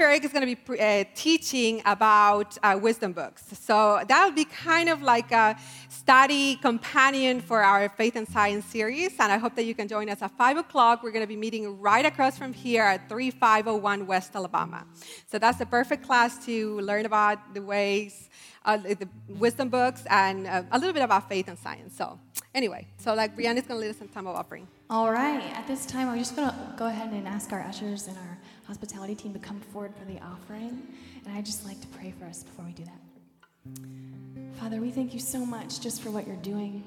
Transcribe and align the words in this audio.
Eric 0.00 0.24
is 0.24 0.32
going 0.32 0.46
to 0.46 0.56
be 0.56 0.80
uh, 0.80 1.04
teaching 1.14 1.82
about 1.84 2.56
uh, 2.62 2.78
wisdom 2.80 3.12
books. 3.12 3.44
So 3.60 4.02
that 4.08 4.24
would 4.24 4.34
be 4.34 4.46
kind 4.46 4.88
of 4.88 5.02
like 5.02 5.30
a 5.30 5.56
study 5.90 6.56
companion 6.56 7.42
for 7.42 7.62
our 7.62 7.90
Faith 7.90 8.16
and 8.16 8.26
Science 8.26 8.64
series. 8.64 9.12
And 9.18 9.30
I 9.30 9.36
hope 9.36 9.54
that 9.56 9.64
you 9.64 9.74
can 9.74 9.88
join 9.88 10.08
us 10.08 10.22
at 10.22 10.30
5 10.38 10.56
o'clock. 10.56 11.02
We're 11.02 11.10
going 11.10 11.24
to 11.24 11.28
be 11.28 11.36
meeting 11.36 11.78
right 11.78 12.06
across 12.06 12.38
from 12.38 12.54
here 12.54 12.82
at 12.82 13.10
3501 13.10 14.06
West 14.06 14.34
Alabama. 14.34 14.86
So 15.26 15.38
that's 15.38 15.58
the 15.58 15.66
perfect 15.66 16.02
class 16.02 16.44
to 16.46 16.80
learn 16.80 17.04
about 17.04 17.52
the 17.52 17.60
ways, 17.60 18.30
uh, 18.64 18.78
the 18.78 19.08
wisdom 19.28 19.68
books, 19.68 20.04
and 20.08 20.46
uh, 20.46 20.62
a 20.72 20.78
little 20.78 20.94
bit 20.94 21.02
about 21.02 21.28
faith 21.28 21.46
and 21.48 21.58
science. 21.58 21.94
So, 21.94 22.18
anyway, 22.54 22.86
so 22.96 23.12
like 23.14 23.36
Brianna 23.36 23.58
is 23.58 23.66
going 23.66 23.78
to 23.80 23.86
lead 23.86 23.90
us 23.90 24.00
in 24.00 24.08
time 24.08 24.26
of 24.26 24.34
offering. 24.34 24.66
All 24.88 25.12
right. 25.12 25.42
At 25.54 25.66
this 25.66 25.84
time, 25.84 26.08
I'm 26.08 26.18
just 26.18 26.34
going 26.36 26.48
to 26.48 26.74
go 26.78 26.86
ahead 26.86 27.12
and 27.12 27.28
ask 27.28 27.52
our 27.52 27.60
ushers 27.60 28.08
and 28.08 28.16
our 28.16 28.38
hospitality 28.70 29.16
team 29.16 29.32
to 29.32 29.40
come 29.40 29.58
forward 29.72 29.92
for 29.96 30.04
the 30.04 30.16
offering. 30.20 30.80
And 31.26 31.34
I'd 31.34 31.44
just 31.44 31.66
like 31.66 31.80
to 31.80 31.88
pray 31.88 32.14
for 32.16 32.24
us 32.26 32.44
before 32.44 32.64
we 32.64 32.72
do 32.72 32.84
that. 32.84 34.60
Father, 34.60 34.80
we 34.80 34.92
thank 34.92 35.12
you 35.12 35.18
so 35.18 35.44
much 35.44 35.80
just 35.80 36.00
for 36.00 36.12
what 36.12 36.24
you're 36.24 36.36
doing. 36.36 36.84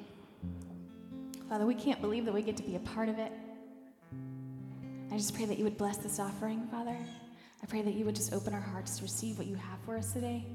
Father, 1.49 1.65
we 1.65 1.75
can't 1.75 1.99
believe 1.99 2.23
that 2.23 2.33
we 2.33 2.41
get 2.41 2.55
to 2.55 2.63
be 2.63 2.77
a 2.77 2.79
part 2.79 3.09
of 3.09 3.19
it. 3.19 3.33
I 5.11 5.17
just 5.17 5.35
pray 5.35 5.43
that 5.43 5.57
you 5.57 5.65
would 5.65 5.75
bless 5.77 5.97
this 5.97 6.21
offering, 6.21 6.65
Father. 6.71 6.95
I 7.61 7.65
pray 7.65 7.81
that 7.81 7.95
you 7.95 8.05
would 8.05 8.15
just 8.15 8.31
open 8.31 8.53
our 8.53 8.61
hearts 8.61 8.95
to 8.97 9.03
receive 9.03 9.37
what 9.37 9.47
you 9.47 9.55
have 9.55 9.79
for 9.85 9.97
us 9.97 10.13
today. 10.13 10.45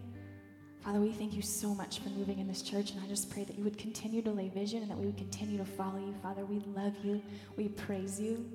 Father, 0.80 0.98
we 0.98 1.12
thank 1.12 1.34
you 1.34 1.42
so 1.42 1.74
much 1.74 1.98
for 1.98 2.08
moving 2.08 2.38
in 2.38 2.48
this 2.48 2.62
church, 2.62 2.92
and 2.92 3.04
I 3.04 3.06
just 3.06 3.28
pray 3.28 3.44
that 3.44 3.58
you 3.58 3.64
would 3.64 3.76
continue 3.76 4.22
to 4.22 4.30
lay 4.30 4.48
vision 4.48 4.80
and 4.80 4.90
that 4.90 4.96
we 4.96 5.04
would 5.04 5.18
continue 5.18 5.58
to 5.58 5.64
follow 5.66 5.98
you. 5.98 6.14
Father, 6.22 6.46
we 6.46 6.60
love 6.74 6.94
you. 7.04 7.20
We 7.56 7.68
praise 7.68 8.18
you. 8.18 8.46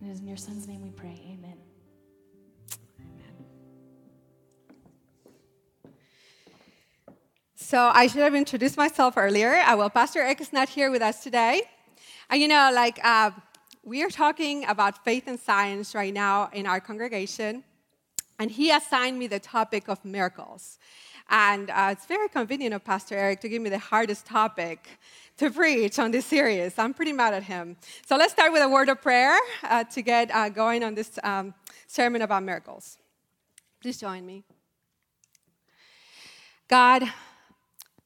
And 0.00 0.10
it 0.10 0.12
is 0.12 0.20
in 0.20 0.28
your 0.28 0.36
son's 0.36 0.68
name 0.68 0.82
we 0.82 0.90
pray. 0.90 1.18
Amen. 1.32 1.56
So 7.68 7.90
I 7.92 8.06
should 8.06 8.22
have 8.22 8.34
introduced 8.34 8.78
myself 8.78 9.18
earlier. 9.18 9.56
Uh, 9.56 9.76
well, 9.76 9.90
Pastor 9.90 10.20
Eric 10.20 10.40
is 10.40 10.54
not 10.54 10.70
here 10.70 10.90
with 10.90 11.02
us 11.02 11.22
today. 11.22 11.60
And 12.30 12.40
you 12.40 12.48
know, 12.48 12.70
like, 12.74 12.98
uh, 13.04 13.30
we 13.84 14.02
are 14.02 14.08
talking 14.08 14.64
about 14.64 15.04
faith 15.04 15.24
and 15.26 15.38
science 15.38 15.94
right 15.94 16.14
now 16.14 16.48
in 16.54 16.66
our 16.66 16.80
congregation. 16.80 17.62
And 18.38 18.50
he 18.50 18.70
assigned 18.70 19.18
me 19.18 19.26
the 19.26 19.38
topic 19.38 19.90
of 19.90 20.02
miracles. 20.02 20.78
And 21.28 21.68
uh, 21.68 21.90
it's 21.92 22.06
very 22.06 22.30
convenient 22.30 22.72
of 22.72 22.84
Pastor 22.84 23.16
Eric 23.18 23.42
to 23.42 23.50
give 23.50 23.60
me 23.60 23.68
the 23.68 23.78
hardest 23.78 24.24
topic 24.24 24.88
to 25.36 25.50
preach 25.50 25.98
on 25.98 26.10
this 26.10 26.24
series. 26.24 26.78
I'm 26.78 26.94
pretty 26.94 27.12
mad 27.12 27.34
at 27.34 27.42
him. 27.42 27.76
So 28.06 28.16
let's 28.16 28.32
start 28.32 28.50
with 28.50 28.62
a 28.62 28.68
word 28.70 28.88
of 28.88 29.02
prayer 29.02 29.36
uh, 29.62 29.84
to 29.84 30.00
get 30.00 30.30
uh, 30.34 30.48
going 30.48 30.82
on 30.82 30.94
this 30.94 31.18
um, 31.22 31.52
sermon 31.86 32.22
about 32.22 32.42
miracles. 32.44 32.96
Please 33.82 34.00
join 34.00 34.24
me. 34.24 34.42
God, 36.66 37.02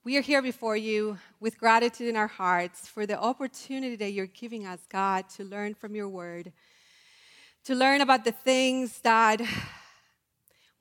we 0.05 0.17
are 0.17 0.21
here 0.21 0.43
before 0.43 0.77
you 0.77 1.17
with 1.39 1.57
gratitude 1.57 2.09
in 2.09 2.17
our 2.17 2.27
hearts 2.27 2.89
for 2.89 3.07
the 3.07 3.17
opportunity 3.17 3.95
that 3.95 4.11
you're 4.11 4.27
giving 4.27 4.67
us, 4.67 4.81
God, 4.89 5.29
to 5.37 5.45
learn 5.45 5.75
from 5.75 5.95
your 5.95 6.09
word, 6.09 6.53
to 7.65 7.77
learn 7.77 8.01
about 8.01 8.25
the 8.25 8.33
things 8.33 8.99
that 9.03 9.41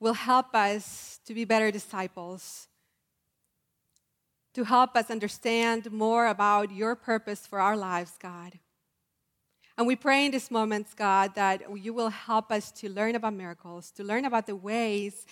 will 0.00 0.14
help 0.14 0.56
us 0.56 1.20
to 1.24 1.34
be 1.34 1.44
better 1.44 1.70
disciples, 1.70 2.66
to 4.54 4.64
help 4.64 4.96
us 4.96 5.08
understand 5.08 5.92
more 5.92 6.26
about 6.26 6.72
your 6.72 6.96
purpose 6.96 7.46
for 7.46 7.60
our 7.60 7.76
lives, 7.76 8.14
God. 8.20 8.58
And 9.82 9.88
we 9.88 9.96
pray 9.96 10.26
in 10.26 10.30
these 10.30 10.48
moments, 10.48 10.94
God, 10.94 11.34
that 11.34 11.62
you 11.76 11.92
will 11.92 12.10
help 12.10 12.52
us 12.52 12.70
to 12.70 12.88
learn 12.88 13.16
about 13.16 13.34
miracles, 13.34 13.90
to 13.96 14.04
learn 14.04 14.24
about 14.24 14.46
the 14.46 14.54
ways 14.54 15.26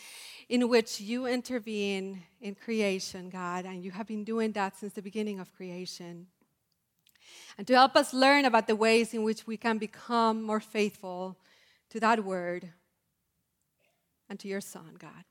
in 0.48 0.69
which 0.69 1.01
you 1.01 1.27
intervene 1.27 2.25
in 2.41 2.56
creation, 2.56 3.31
God, 3.31 3.65
and 3.65 3.84
you 3.84 3.93
have 3.93 4.09
been 4.09 4.25
doing 4.25 4.51
that 4.55 4.77
since 4.77 4.95
the 4.95 5.03
beginning 5.03 5.39
of 5.39 5.55
creation. 5.55 6.27
And 7.59 7.66
to 7.69 7.75
help 7.75 7.94
us 7.94 8.12
learn 8.12 8.44
about 8.44 8.66
the 8.66 8.75
ways 8.75 9.15
in 9.15 9.22
which 9.22 9.47
we 9.47 9.56
can 9.56 9.78
become 9.78 10.43
more 10.43 10.59
faithful 10.59 11.38
to 11.91 12.00
that 12.00 12.25
word 12.25 12.72
and 14.28 14.37
to 14.41 14.49
your 14.49 14.61
Son, 14.61 14.97
God. 14.99 15.22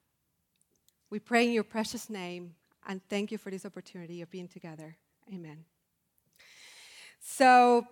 We 1.10 1.20
pray 1.20 1.46
in 1.46 1.52
your 1.52 1.66
precious 1.66 2.10
name 2.10 2.56
and 2.88 3.02
thank 3.10 3.34
you 3.34 3.38
for 3.38 3.52
this 3.52 3.66
opportunity 3.66 4.22
of 4.22 4.32
being 4.32 4.48
together. 4.48 4.96
Amen. 5.34 5.66
So, 7.20 7.86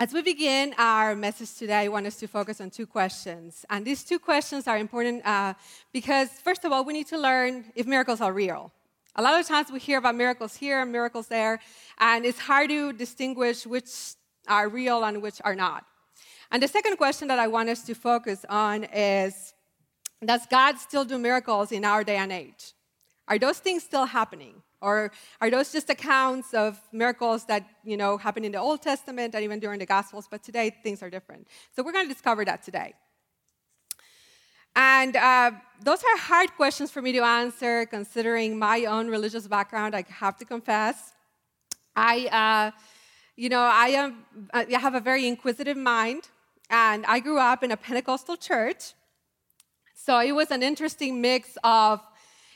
as 0.00 0.14
we 0.14 0.22
begin 0.22 0.74
our 0.78 1.14
message 1.14 1.54
today, 1.56 1.80
I 1.80 1.88
want 1.88 2.06
us 2.06 2.16
to 2.20 2.26
focus 2.26 2.58
on 2.62 2.70
two 2.70 2.86
questions. 2.86 3.66
And 3.68 3.86
these 3.86 4.02
two 4.02 4.18
questions 4.18 4.66
are 4.66 4.78
important 4.78 5.26
uh, 5.26 5.52
because, 5.92 6.30
first 6.30 6.64
of 6.64 6.72
all, 6.72 6.86
we 6.86 6.94
need 6.94 7.06
to 7.08 7.18
learn 7.18 7.66
if 7.74 7.86
miracles 7.86 8.22
are 8.22 8.32
real. 8.32 8.72
A 9.16 9.22
lot 9.22 9.38
of 9.38 9.46
times 9.46 9.70
we 9.70 9.78
hear 9.78 9.98
about 9.98 10.14
miracles 10.14 10.56
here 10.56 10.80
and 10.80 10.90
miracles 10.90 11.28
there, 11.28 11.60
and 11.98 12.24
it's 12.24 12.38
hard 12.38 12.70
to 12.70 12.94
distinguish 12.94 13.66
which 13.66 13.90
are 14.48 14.70
real 14.70 15.04
and 15.04 15.20
which 15.20 15.38
are 15.44 15.54
not. 15.54 15.84
And 16.50 16.62
the 16.62 16.68
second 16.68 16.96
question 16.96 17.28
that 17.28 17.38
I 17.38 17.48
want 17.48 17.68
us 17.68 17.82
to 17.82 17.94
focus 17.94 18.46
on 18.48 18.84
is 18.84 19.52
Does 20.24 20.46
God 20.46 20.78
still 20.78 21.04
do 21.04 21.18
miracles 21.18 21.72
in 21.72 21.84
our 21.84 22.04
day 22.04 22.16
and 22.16 22.32
age? 22.32 22.72
Are 23.28 23.38
those 23.38 23.58
things 23.58 23.82
still 23.82 24.06
happening? 24.06 24.62
Or 24.80 25.12
are 25.40 25.50
those 25.50 25.72
just 25.72 25.90
accounts 25.90 26.54
of 26.54 26.80
miracles 26.92 27.44
that, 27.44 27.68
you 27.84 27.96
know, 27.96 28.16
happened 28.16 28.46
in 28.46 28.52
the 28.52 28.58
Old 28.58 28.80
Testament 28.80 29.34
and 29.34 29.44
even 29.44 29.60
during 29.60 29.78
the 29.78 29.86
Gospels, 29.86 30.26
but 30.30 30.42
today 30.42 30.74
things 30.82 31.02
are 31.02 31.10
different? 31.10 31.46
So 31.76 31.82
we're 31.82 31.92
going 31.92 32.08
to 32.08 32.12
discover 32.12 32.44
that 32.46 32.62
today. 32.62 32.94
And 34.76 35.16
uh, 35.16 35.50
those 35.82 36.02
are 36.04 36.16
hard 36.16 36.54
questions 36.56 36.90
for 36.90 37.02
me 37.02 37.12
to 37.12 37.20
answer, 37.20 37.86
considering 37.86 38.58
my 38.58 38.84
own 38.84 39.08
religious 39.08 39.46
background, 39.46 39.94
I 39.94 40.04
have 40.08 40.36
to 40.38 40.44
confess. 40.44 41.12
I, 41.96 42.26
uh, 42.26 42.78
you 43.36 43.48
know, 43.48 43.60
I, 43.60 43.88
am, 43.88 44.24
I 44.54 44.66
have 44.70 44.94
a 44.94 45.00
very 45.00 45.26
inquisitive 45.26 45.76
mind, 45.76 46.28
and 46.70 47.04
I 47.06 47.18
grew 47.20 47.38
up 47.38 47.62
in 47.62 47.72
a 47.72 47.76
Pentecostal 47.76 48.36
church. 48.36 48.94
So 49.94 50.20
it 50.20 50.32
was 50.32 50.50
an 50.50 50.62
interesting 50.62 51.20
mix 51.20 51.58
of 51.64 52.00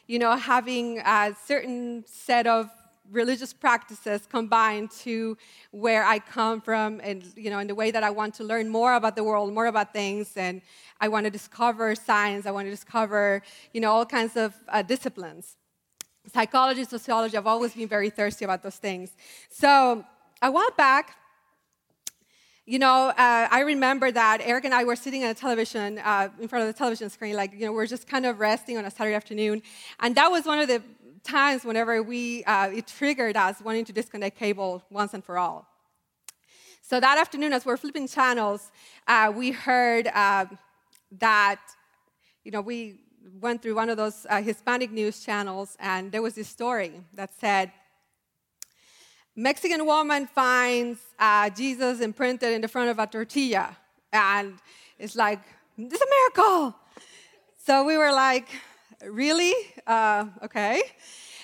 you 0.06 0.18
know, 0.18 0.36
having 0.36 0.98
a 0.98 1.34
certain 1.46 2.04
set 2.06 2.46
of 2.46 2.70
religious 3.10 3.52
practices 3.52 4.26
combined 4.30 4.90
to 4.90 5.36
where 5.70 6.04
I 6.04 6.18
come 6.18 6.60
from 6.60 7.00
and 7.04 7.22
you 7.36 7.50
know 7.50 7.58
in 7.58 7.66
the 7.66 7.74
way 7.74 7.90
that 7.90 8.02
I 8.02 8.10
want 8.10 8.34
to 8.36 8.44
learn 8.44 8.68
more 8.68 8.94
about 8.94 9.14
the 9.14 9.24
world, 9.24 9.52
more 9.52 9.66
about 9.66 9.92
things 9.92 10.36
and 10.36 10.62
I 11.00 11.08
want 11.08 11.24
to 11.24 11.30
discover 11.30 11.94
science, 11.94 12.46
I 12.46 12.50
want 12.50 12.66
to 12.66 12.70
discover 12.70 13.42
you 13.72 13.80
know 13.80 13.92
all 13.92 14.06
kinds 14.06 14.36
of 14.36 14.54
uh, 14.68 14.82
disciplines. 14.82 15.56
Psychology, 16.32 16.84
sociology, 16.84 17.36
I've 17.36 17.46
always 17.46 17.74
been 17.74 17.88
very 17.88 18.08
thirsty 18.08 18.46
about 18.46 18.62
those 18.62 18.76
things. 18.76 19.10
So 19.50 20.04
a 20.40 20.50
while 20.50 20.70
back, 20.76 21.16
you 22.66 22.78
know, 22.78 23.08
uh, 23.08 23.48
I 23.50 23.60
remember 23.60 24.10
that 24.10 24.40
Eric 24.42 24.64
and 24.64 24.72
I 24.72 24.84
were 24.84 24.96
sitting 24.96 25.22
on 25.22 25.30
a 25.30 25.34
television, 25.34 25.98
uh, 25.98 26.30
in 26.40 26.48
front 26.48 26.62
of 26.62 26.68
the 26.68 26.78
television 26.78 27.10
screen, 27.10 27.36
like, 27.36 27.52
you 27.52 27.66
know, 27.66 27.72
we're 27.72 27.86
just 27.86 28.06
kind 28.06 28.24
of 28.24 28.40
resting 28.40 28.78
on 28.78 28.86
a 28.86 28.90
Saturday 28.90 29.14
afternoon. 29.14 29.62
And 30.00 30.14
that 30.14 30.30
was 30.30 30.46
one 30.46 30.58
of 30.58 30.68
the 30.68 30.82
times 31.24 31.64
whenever 31.64 32.02
we, 32.02 32.42
uh, 32.44 32.70
it 32.70 32.86
triggered 32.86 33.36
us 33.36 33.60
wanting 33.60 33.84
to 33.84 33.92
disconnect 33.92 34.38
cable 34.38 34.82
once 34.88 35.12
and 35.12 35.22
for 35.22 35.36
all. 35.36 35.66
So 36.80 37.00
that 37.00 37.18
afternoon, 37.18 37.52
as 37.52 37.66
we're 37.66 37.76
flipping 37.76 38.08
channels, 38.08 38.70
uh, 39.06 39.30
we 39.34 39.50
heard 39.50 40.06
uh, 40.06 40.46
that, 41.18 41.60
you 42.44 42.50
know, 42.50 42.62
we 42.62 43.00
went 43.40 43.60
through 43.60 43.74
one 43.74 43.90
of 43.90 43.98
those 43.98 44.26
uh, 44.30 44.40
Hispanic 44.40 44.90
news 44.90 45.22
channels, 45.22 45.76
and 45.80 46.12
there 46.12 46.22
was 46.22 46.34
this 46.34 46.48
story 46.48 46.92
that 47.14 47.30
said, 47.38 47.72
Mexican 49.36 49.84
woman 49.84 50.26
finds 50.26 51.00
uh, 51.18 51.50
Jesus 51.50 52.00
imprinted 52.00 52.52
in 52.52 52.60
the 52.60 52.68
front 52.68 52.90
of 52.90 52.98
a 53.00 53.06
tortilla, 53.06 53.76
and 54.12 54.54
it's 54.98 55.16
like, 55.16 55.40
it's 55.76 56.00
a 56.00 56.06
miracle. 56.06 56.74
So 57.66 57.84
we 57.84 57.96
were 57.96 58.12
like, 58.12 58.46
really? 59.04 59.54
Uh, 59.86 60.26
okay. 60.44 60.82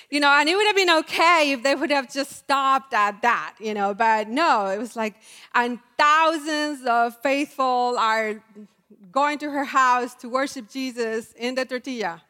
You 0.09 0.21
know, 0.21 0.29
and 0.29 0.49
it 0.49 0.55
would 0.55 0.67
have 0.67 0.77
been 0.77 0.91
okay 0.91 1.53
if 1.53 1.63
they 1.63 1.75
would 1.75 1.91
have 1.91 2.13
just 2.13 2.33
stopped 2.33 2.95
at 2.95 3.23
that, 3.23 3.55
you 3.61 3.75
know, 3.75 3.95
but 3.95 4.29
no, 4.29 4.67
it 4.67 4.79
was 4.79 4.95
like, 4.95 5.15
and 5.55 5.79
thousands 5.97 6.85
of 6.87 7.17
faithful 7.23 7.97
are 7.99 8.43
going 9.11 9.39
to 9.39 9.51
her 9.51 9.65
house 9.65 10.15
to 10.17 10.29
worship 10.29 10.69
Jesus 10.69 11.33
in 11.33 11.55
the 11.55 11.65
tortilla. 11.65 12.23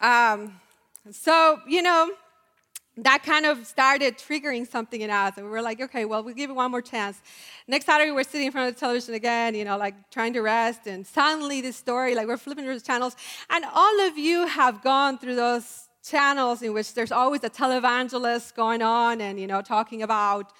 Um, 0.00 0.60
so, 1.10 1.60
you 1.66 1.82
know, 1.82 2.10
that 3.04 3.22
kind 3.22 3.46
of 3.46 3.66
started 3.66 4.18
triggering 4.18 4.66
something 4.66 5.00
in 5.00 5.10
us. 5.10 5.34
And 5.36 5.46
we 5.46 5.52
were 5.52 5.62
like, 5.62 5.80
okay, 5.80 6.04
well, 6.04 6.22
we'll 6.24 6.34
give 6.34 6.50
it 6.50 6.54
one 6.54 6.70
more 6.70 6.82
chance. 6.82 7.20
Next 7.66 7.86
Saturday, 7.86 8.10
we're 8.10 8.24
sitting 8.24 8.46
in 8.46 8.52
front 8.52 8.68
of 8.68 8.74
the 8.74 8.80
television 8.80 9.14
again, 9.14 9.54
you 9.54 9.64
know, 9.64 9.76
like 9.76 10.10
trying 10.10 10.32
to 10.32 10.40
rest. 10.40 10.86
And 10.86 11.06
suddenly, 11.06 11.60
this 11.60 11.76
story, 11.76 12.14
like 12.14 12.26
we're 12.26 12.36
flipping 12.36 12.64
through 12.64 12.78
the 12.78 12.84
channels. 12.84 13.14
And 13.50 13.64
all 13.72 14.00
of 14.06 14.18
you 14.18 14.46
have 14.46 14.82
gone 14.82 15.18
through 15.18 15.36
those 15.36 15.88
channels 16.04 16.62
in 16.62 16.72
which 16.72 16.94
there's 16.94 17.12
always 17.12 17.44
a 17.44 17.50
televangelist 17.50 18.54
going 18.54 18.82
on 18.82 19.20
and, 19.20 19.38
you 19.38 19.46
know, 19.46 19.62
talking 19.62 20.02
about 20.02 20.52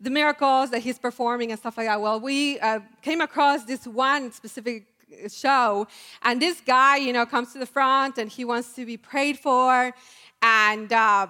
the 0.00 0.10
miracles 0.10 0.70
that 0.70 0.80
he's 0.80 0.98
performing 0.98 1.50
and 1.50 1.60
stuff 1.60 1.76
like 1.76 1.86
that. 1.86 2.00
Well, 2.00 2.20
we 2.20 2.58
uh, 2.60 2.80
came 3.02 3.20
across 3.20 3.64
this 3.64 3.86
one 3.86 4.32
specific 4.32 4.86
show, 5.28 5.88
and 6.22 6.40
this 6.40 6.60
guy, 6.60 6.96
you 6.96 7.12
know, 7.12 7.26
comes 7.26 7.52
to 7.52 7.58
the 7.58 7.66
front 7.66 8.16
and 8.16 8.30
he 8.30 8.44
wants 8.44 8.72
to 8.74 8.86
be 8.86 8.96
prayed 8.96 9.38
for, 9.38 9.92
and 10.40 10.92
uh, 10.92 11.26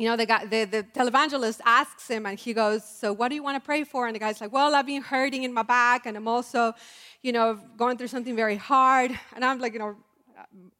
you 0.00 0.08
know, 0.08 0.16
the, 0.16 0.24
guy, 0.24 0.46
the, 0.46 0.64
the 0.64 0.82
televangelist 0.82 1.60
asks 1.66 2.08
him, 2.08 2.24
and 2.24 2.38
he 2.38 2.54
goes, 2.54 2.82
So, 2.82 3.12
what 3.12 3.28
do 3.28 3.34
you 3.34 3.42
want 3.42 3.62
to 3.62 3.64
pray 3.64 3.84
for? 3.84 4.06
And 4.06 4.14
the 4.14 4.18
guy's 4.18 4.40
like, 4.40 4.50
Well, 4.50 4.74
I've 4.74 4.86
been 4.86 5.02
hurting 5.02 5.42
in 5.42 5.52
my 5.52 5.62
back, 5.62 6.06
and 6.06 6.16
I'm 6.16 6.26
also, 6.26 6.72
you 7.20 7.32
know, 7.32 7.60
going 7.76 7.98
through 7.98 8.08
something 8.08 8.34
very 8.34 8.56
hard. 8.56 9.10
And 9.34 9.44
I'm 9.44 9.58
like, 9.58 9.74
You 9.74 9.78
know, 9.80 9.96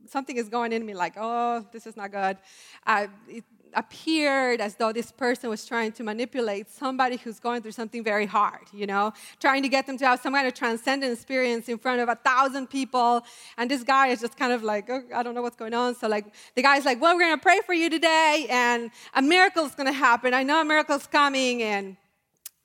something 0.06 0.38
is 0.38 0.48
going 0.48 0.72
in 0.72 0.86
me, 0.86 0.94
like, 0.94 1.16
Oh, 1.18 1.66
this 1.70 1.86
is 1.86 1.98
not 1.98 2.12
good. 2.12 2.38
Uh, 2.86 3.08
it, 3.28 3.44
appeared 3.74 4.60
as 4.60 4.74
though 4.76 4.92
this 4.92 5.12
person 5.12 5.50
was 5.50 5.64
trying 5.66 5.92
to 5.92 6.02
manipulate 6.02 6.70
somebody 6.70 7.16
who's 7.16 7.40
going 7.40 7.62
through 7.62 7.72
something 7.72 8.02
very 8.04 8.26
hard, 8.26 8.66
you 8.72 8.86
know, 8.86 9.12
trying 9.38 9.62
to 9.62 9.68
get 9.68 9.86
them 9.86 9.96
to 9.98 10.06
have 10.06 10.20
some 10.20 10.32
kind 10.34 10.46
of 10.46 10.54
transcendent 10.54 11.12
experience 11.12 11.68
in 11.68 11.78
front 11.78 12.00
of 12.00 12.08
a 12.08 12.16
thousand 12.16 12.68
people. 12.68 13.22
And 13.56 13.70
this 13.70 13.82
guy 13.82 14.08
is 14.08 14.20
just 14.20 14.36
kind 14.36 14.52
of 14.52 14.62
like, 14.62 14.88
oh, 14.90 15.02
I 15.14 15.22
don't 15.22 15.34
know 15.34 15.42
what's 15.42 15.56
going 15.56 15.74
on. 15.74 15.94
So, 15.94 16.08
like, 16.08 16.26
the 16.54 16.62
guy's 16.62 16.84
like, 16.84 17.00
well, 17.00 17.14
we're 17.14 17.22
going 17.22 17.38
to 17.38 17.42
pray 17.42 17.60
for 17.64 17.74
you 17.74 17.90
today, 17.90 18.46
and 18.50 18.90
a 19.14 19.22
miracle 19.22 19.64
is 19.64 19.74
going 19.74 19.86
to 19.86 19.92
happen. 19.92 20.34
I 20.34 20.42
know 20.42 20.60
a 20.60 20.64
miracle's 20.64 21.06
coming. 21.06 21.62
And 21.62 21.96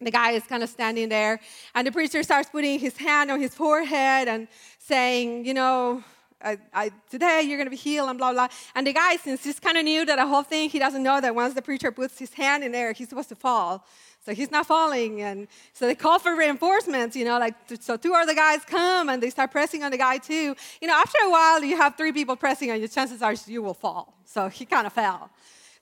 the 0.01 0.11
guy 0.11 0.31
is 0.31 0.43
kind 0.43 0.61
of 0.61 0.69
standing 0.69 1.07
there, 1.07 1.39
and 1.73 1.87
the 1.87 1.91
preacher 1.91 2.21
starts 2.21 2.49
putting 2.49 2.79
his 2.79 2.97
hand 2.97 3.31
on 3.31 3.39
his 3.39 3.55
forehead 3.55 4.27
and 4.27 4.49
saying, 4.77 5.45
you 5.45 5.53
know, 5.53 6.03
I, 6.41 6.57
I, 6.73 6.91
today 7.09 7.43
you're 7.43 7.57
going 7.57 7.67
to 7.67 7.71
be 7.71 7.75
healed 7.75 8.09
and 8.09 8.17
blah, 8.17 8.33
blah. 8.33 8.47
And 8.75 8.85
the 8.85 8.93
guy, 8.93 9.15
since 9.17 9.43
he's 9.43 9.59
kind 9.59 9.77
of 9.77 9.83
new 9.83 10.05
to 10.05 10.15
the 10.15 10.27
whole 10.27 10.43
thing, 10.43 10.69
he 10.69 10.79
doesn't 10.79 11.01
know 11.01 11.21
that 11.21 11.33
once 11.33 11.53
the 11.53 11.61
preacher 11.61 11.91
puts 11.91 12.19
his 12.19 12.33
hand 12.33 12.63
in 12.63 12.71
there, 12.71 12.91
he's 12.91 13.09
supposed 13.09 13.29
to 13.29 13.35
fall. 13.35 13.85
So 14.25 14.33
he's 14.33 14.51
not 14.51 14.65
falling. 14.65 15.21
And 15.21 15.47
so 15.73 15.85
they 15.85 15.95
call 15.95 16.19
for 16.19 16.35
reinforcements, 16.35 17.15
you 17.15 17.25
know, 17.25 17.39
like, 17.39 17.55
so 17.79 17.95
two 17.95 18.13
other 18.13 18.33
guys 18.33 18.65
come 18.65 19.09
and 19.09 19.21
they 19.21 19.29
start 19.29 19.51
pressing 19.51 19.83
on 19.83 19.91
the 19.91 19.97
guy 19.97 20.17
too. 20.17 20.55
You 20.81 20.87
know, 20.87 20.95
after 20.95 21.19
a 21.23 21.29
while, 21.29 21.63
you 21.63 21.77
have 21.77 21.95
three 21.95 22.11
people 22.11 22.35
pressing 22.35 22.71
on 22.71 22.81
you, 22.81 22.87
chances 22.87 23.21
are 23.21 23.35
you 23.45 23.61
will 23.61 23.73
fall. 23.73 24.13
So 24.25 24.49
he 24.49 24.65
kind 24.65 24.87
of 24.87 24.93
fell. 24.93 25.29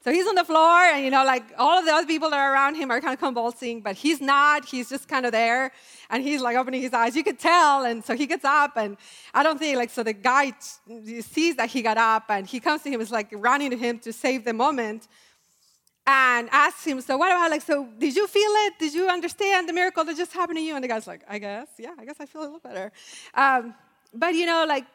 So 0.03 0.11
he's 0.11 0.27
on 0.27 0.35
the 0.35 0.43
floor, 0.43 0.81
and 0.81 1.05
you 1.05 1.11
know, 1.11 1.23
like 1.23 1.45
all 1.57 1.79
of 1.79 1.85
the 1.85 1.91
other 1.93 2.05
people 2.05 2.29
that 2.31 2.37
are 2.37 2.53
around 2.53 2.75
him 2.75 2.91
are 2.91 2.99
kind 2.99 3.13
of 3.13 3.19
convulsing, 3.19 3.79
but 3.79 3.95
he's 3.95 4.19
not. 4.19 4.65
He's 4.65 4.89
just 4.89 5.07
kind 5.07 5.25
of 5.25 5.31
there, 5.31 5.71
and 6.09 6.21
he's 6.21 6.41
like 6.41 6.57
opening 6.57 6.81
his 6.81 6.93
eyes. 6.93 7.15
You 7.15 7.23
could 7.23 7.39
tell, 7.39 7.85
and 7.85 8.03
so 8.03 8.13
he 8.13 8.25
gets 8.25 8.43
up, 8.43 8.75
and 8.75 8.97
I 9.33 9.43
don't 9.43 9.57
think 9.57 9.77
like 9.77 9.89
so. 9.89 10.03
The 10.03 10.11
guy 10.11 10.51
sees 11.21 11.55
that 11.55 11.69
he 11.69 11.81
got 11.81 11.97
up, 11.97 12.25
and 12.27 12.45
he 12.45 12.59
comes 12.59 12.83
to 12.83 12.89
him, 12.89 12.99
is 12.99 13.11
like 13.11 13.29
running 13.31 13.71
to 13.71 13.77
him 13.77 13.97
to 13.99 14.11
save 14.11 14.43
the 14.43 14.51
moment, 14.51 15.07
and 16.05 16.49
asks 16.51 16.83
him, 16.83 16.99
"So 16.99 17.15
what 17.15 17.31
about 17.31 17.49
like? 17.49 17.61
So 17.61 17.87
did 17.97 18.13
you 18.13 18.27
feel 18.27 18.51
it? 18.65 18.73
Did 18.79 18.93
you 18.93 19.07
understand 19.07 19.69
the 19.69 19.73
miracle 19.73 20.03
that 20.03 20.17
just 20.17 20.33
happened 20.33 20.57
to 20.57 20.63
you?" 20.63 20.75
And 20.75 20.83
the 20.83 20.89
guy's 20.89 21.07
like, 21.07 21.21
"I 21.29 21.39
guess, 21.39 21.69
yeah, 21.79 21.93
I 21.97 22.03
guess 22.03 22.17
I 22.19 22.25
feel 22.25 22.41
a 22.41 22.43
little 22.43 22.59
better." 22.59 22.91
Um, 23.33 23.73
but 24.13 24.35
you 24.35 24.45
know, 24.45 24.65
like 24.67 24.85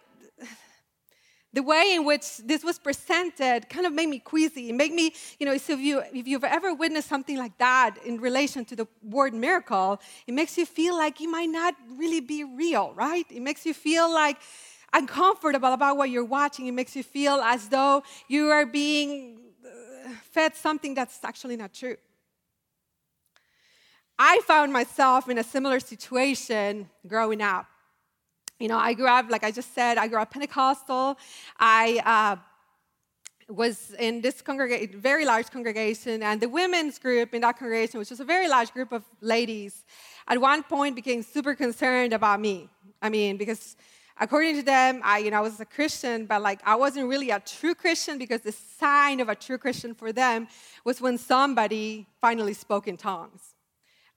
the 1.52 1.62
way 1.62 1.94
in 1.94 2.04
which 2.04 2.38
this 2.38 2.62
was 2.62 2.78
presented 2.78 3.68
kind 3.68 3.86
of 3.86 3.92
made 3.92 4.08
me 4.08 4.18
queasy. 4.18 4.68
It 4.68 4.74
made 4.74 4.92
me, 4.92 5.14
you 5.40 5.46
know, 5.46 5.56
so 5.56 5.72
if, 5.72 5.80
you, 5.80 6.02
if 6.12 6.28
you've 6.28 6.44
ever 6.44 6.74
witnessed 6.74 7.08
something 7.08 7.36
like 7.36 7.56
that 7.58 7.96
in 8.04 8.20
relation 8.20 8.64
to 8.66 8.76
the 8.76 8.86
word 9.02 9.32
miracle, 9.32 10.00
it 10.26 10.34
makes 10.34 10.58
you 10.58 10.66
feel 10.66 10.96
like 10.96 11.20
it 11.20 11.28
might 11.28 11.48
not 11.48 11.74
really 11.96 12.20
be 12.20 12.44
real, 12.44 12.92
right? 12.94 13.24
It 13.30 13.40
makes 13.40 13.64
you 13.64 13.72
feel 13.72 14.12
like 14.12 14.36
uncomfortable 14.92 15.72
about 15.72 15.96
what 15.96 16.10
you're 16.10 16.24
watching. 16.24 16.66
It 16.66 16.72
makes 16.72 16.94
you 16.94 17.02
feel 17.02 17.40
as 17.40 17.68
though 17.68 18.02
you 18.28 18.48
are 18.50 18.66
being 18.66 19.38
uh, 19.64 20.10
fed 20.30 20.54
something 20.54 20.94
that's 20.94 21.24
actually 21.24 21.56
not 21.56 21.72
true. 21.72 21.96
I 24.18 24.40
found 24.46 24.72
myself 24.72 25.28
in 25.28 25.38
a 25.38 25.44
similar 25.44 25.80
situation 25.80 26.90
growing 27.06 27.40
up. 27.40 27.66
You 28.58 28.66
know, 28.66 28.76
I 28.76 28.92
grew 28.92 29.06
up, 29.06 29.30
like 29.30 29.44
I 29.44 29.52
just 29.52 29.72
said, 29.72 29.98
I 29.98 30.08
grew 30.08 30.20
up 30.20 30.32
Pentecostal. 30.32 31.16
I 31.60 32.02
uh, 32.04 32.36
was 33.48 33.94
in 34.00 34.20
this 34.20 34.42
congregation, 34.42 35.00
very 35.00 35.24
large 35.24 35.48
congregation, 35.48 36.24
and 36.24 36.40
the 36.40 36.48
women's 36.48 36.98
group 36.98 37.34
in 37.34 37.42
that 37.42 37.56
congregation, 37.56 38.00
which 38.00 38.10
was 38.10 38.18
a 38.18 38.24
very 38.24 38.48
large 38.48 38.72
group 38.72 38.90
of 38.90 39.04
ladies, 39.20 39.84
at 40.26 40.40
one 40.40 40.64
point 40.64 40.96
became 40.96 41.22
super 41.22 41.54
concerned 41.54 42.12
about 42.12 42.40
me. 42.40 42.68
I 43.00 43.08
mean, 43.10 43.36
because 43.36 43.76
according 44.18 44.56
to 44.56 44.62
them, 44.64 45.02
I, 45.04 45.18
you 45.18 45.30
know, 45.30 45.38
I 45.38 45.40
was 45.40 45.60
a 45.60 45.64
Christian, 45.64 46.26
but 46.26 46.42
like 46.42 46.60
I 46.64 46.74
wasn't 46.74 47.08
really 47.08 47.30
a 47.30 47.38
true 47.38 47.76
Christian 47.76 48.18
because 48.18 48.40
the 48.40 48.50
sign 48.50 49.20
of 49.20 49.28
a 49.28 49.36
true 49.36 49.58
Christian 49.58 49.94
for 49.94 50.12
them 50.12 50.48
was 50.84 51.00
when 51.00 51.16
somebody 51.16 52.08
finally 52.20 52.54
spoke 52.54 52.88
in 52.88 52.96
tongues. 52.96 53.54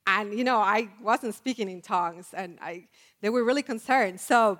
And 0.07 0.33
you 0.35 0.43
know, 0.43 0.57
I 0.57 0.89
wasn't 0.99 1.35
speaking 1.35 1.69
in 1.69 1.81
tongues, 1.81 2.33
and 2.33 2.57
I 2.59 2.87
they 3.21 3.29
were 3.29 3.43
really 3.43 3.63
concerned. 3.63 4.19
So 4.19 4.59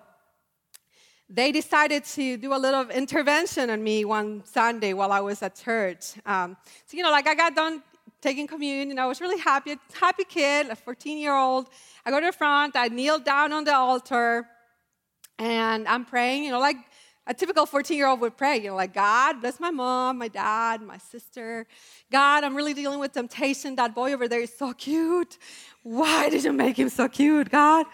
they 1.30 1.52
decided 1.52 2.04
to 2.04 2.38
do 2.38 2.54
a 2.54 2.60
little 2.60 2.90
intervention 2.90 3.69
on 3.69 3.84
me 3.84 4.06
one 4.06 4.44
Sunday 4.46 4.94
while 4.94 5.12
I 5.12 5.22
was 5.22 5.42
at 5.42 5.56
church. 5.56 6.13
Um, 6.25 6.58
so, 6.86 6.98
you 6.98 7.04
know, 7.04 7.12
like 7.12 7.28
I 7.28 7.36
got 7.36 7.56
done 7.56 7.81
taking 8.22 8.48
communion, 8.48 9.00
I 9.00 9.08
was 9.08 9.22
really 9.22 9.40
happy, 9.40 9.78
happy 9.94 10.25
kid, 10.25 10.68
a 10.69 10.75
14 10.75 11.18
year 11.18 11.34
old. 11.34 11.69
I 12.06 12.12
go 12.12 12.19
to 12.19 12.25
the 12.28 12.31
front, 12.31 12.75
I 12.75 12.88
kneel 12.90 13.18
down 13.18 13.54
on 13.54 13.63
the 13.63 13.74
altar, 13.74 14.48
and 15.40 15.88
I'm 15.88 16.06
praying, 16.06 16.44
you 16.44 16.52
know, 16.52 16.60
like 16.60 16.78
a 17.25 17.34
typical 17.34 17.66
14 17.66 17.98
year 17.98 18.08
old 18.08 18.19
would 18.19 18.36
pray, 18.36 18.58
you 18.58 18.69
know, 18.69 18.75
like, 18.75 18.94
God, 18.94 19.42
bless 19.42 19.60
my 19.60 19.72
mom, 19.72 20.18
my 20.18 20.28
dad, 20.28 20.81
my 20.81 20.98
sister. 20.98 21.66
God, 22.12 22.44
I'm 22.44 22.56
really 22.56 22.74
dealing 22.74 23.00
with 23.00 23.13
temptation. 23.13 23.75
That 23.78 23.96
boy 23.96 24.13
over 24.13 24.28
there 24.28 24.42
is 24.42 24.54
so 24.54 24.74
cute. 24.74 25.38
Why 25.84 26.30
did 26.30 26.44
you 26.44 26.52
make 26.52 26.78
him 26.78 26.90
so 26.90 27.08
cute, 27.08 27.50
God? 27.50 27.86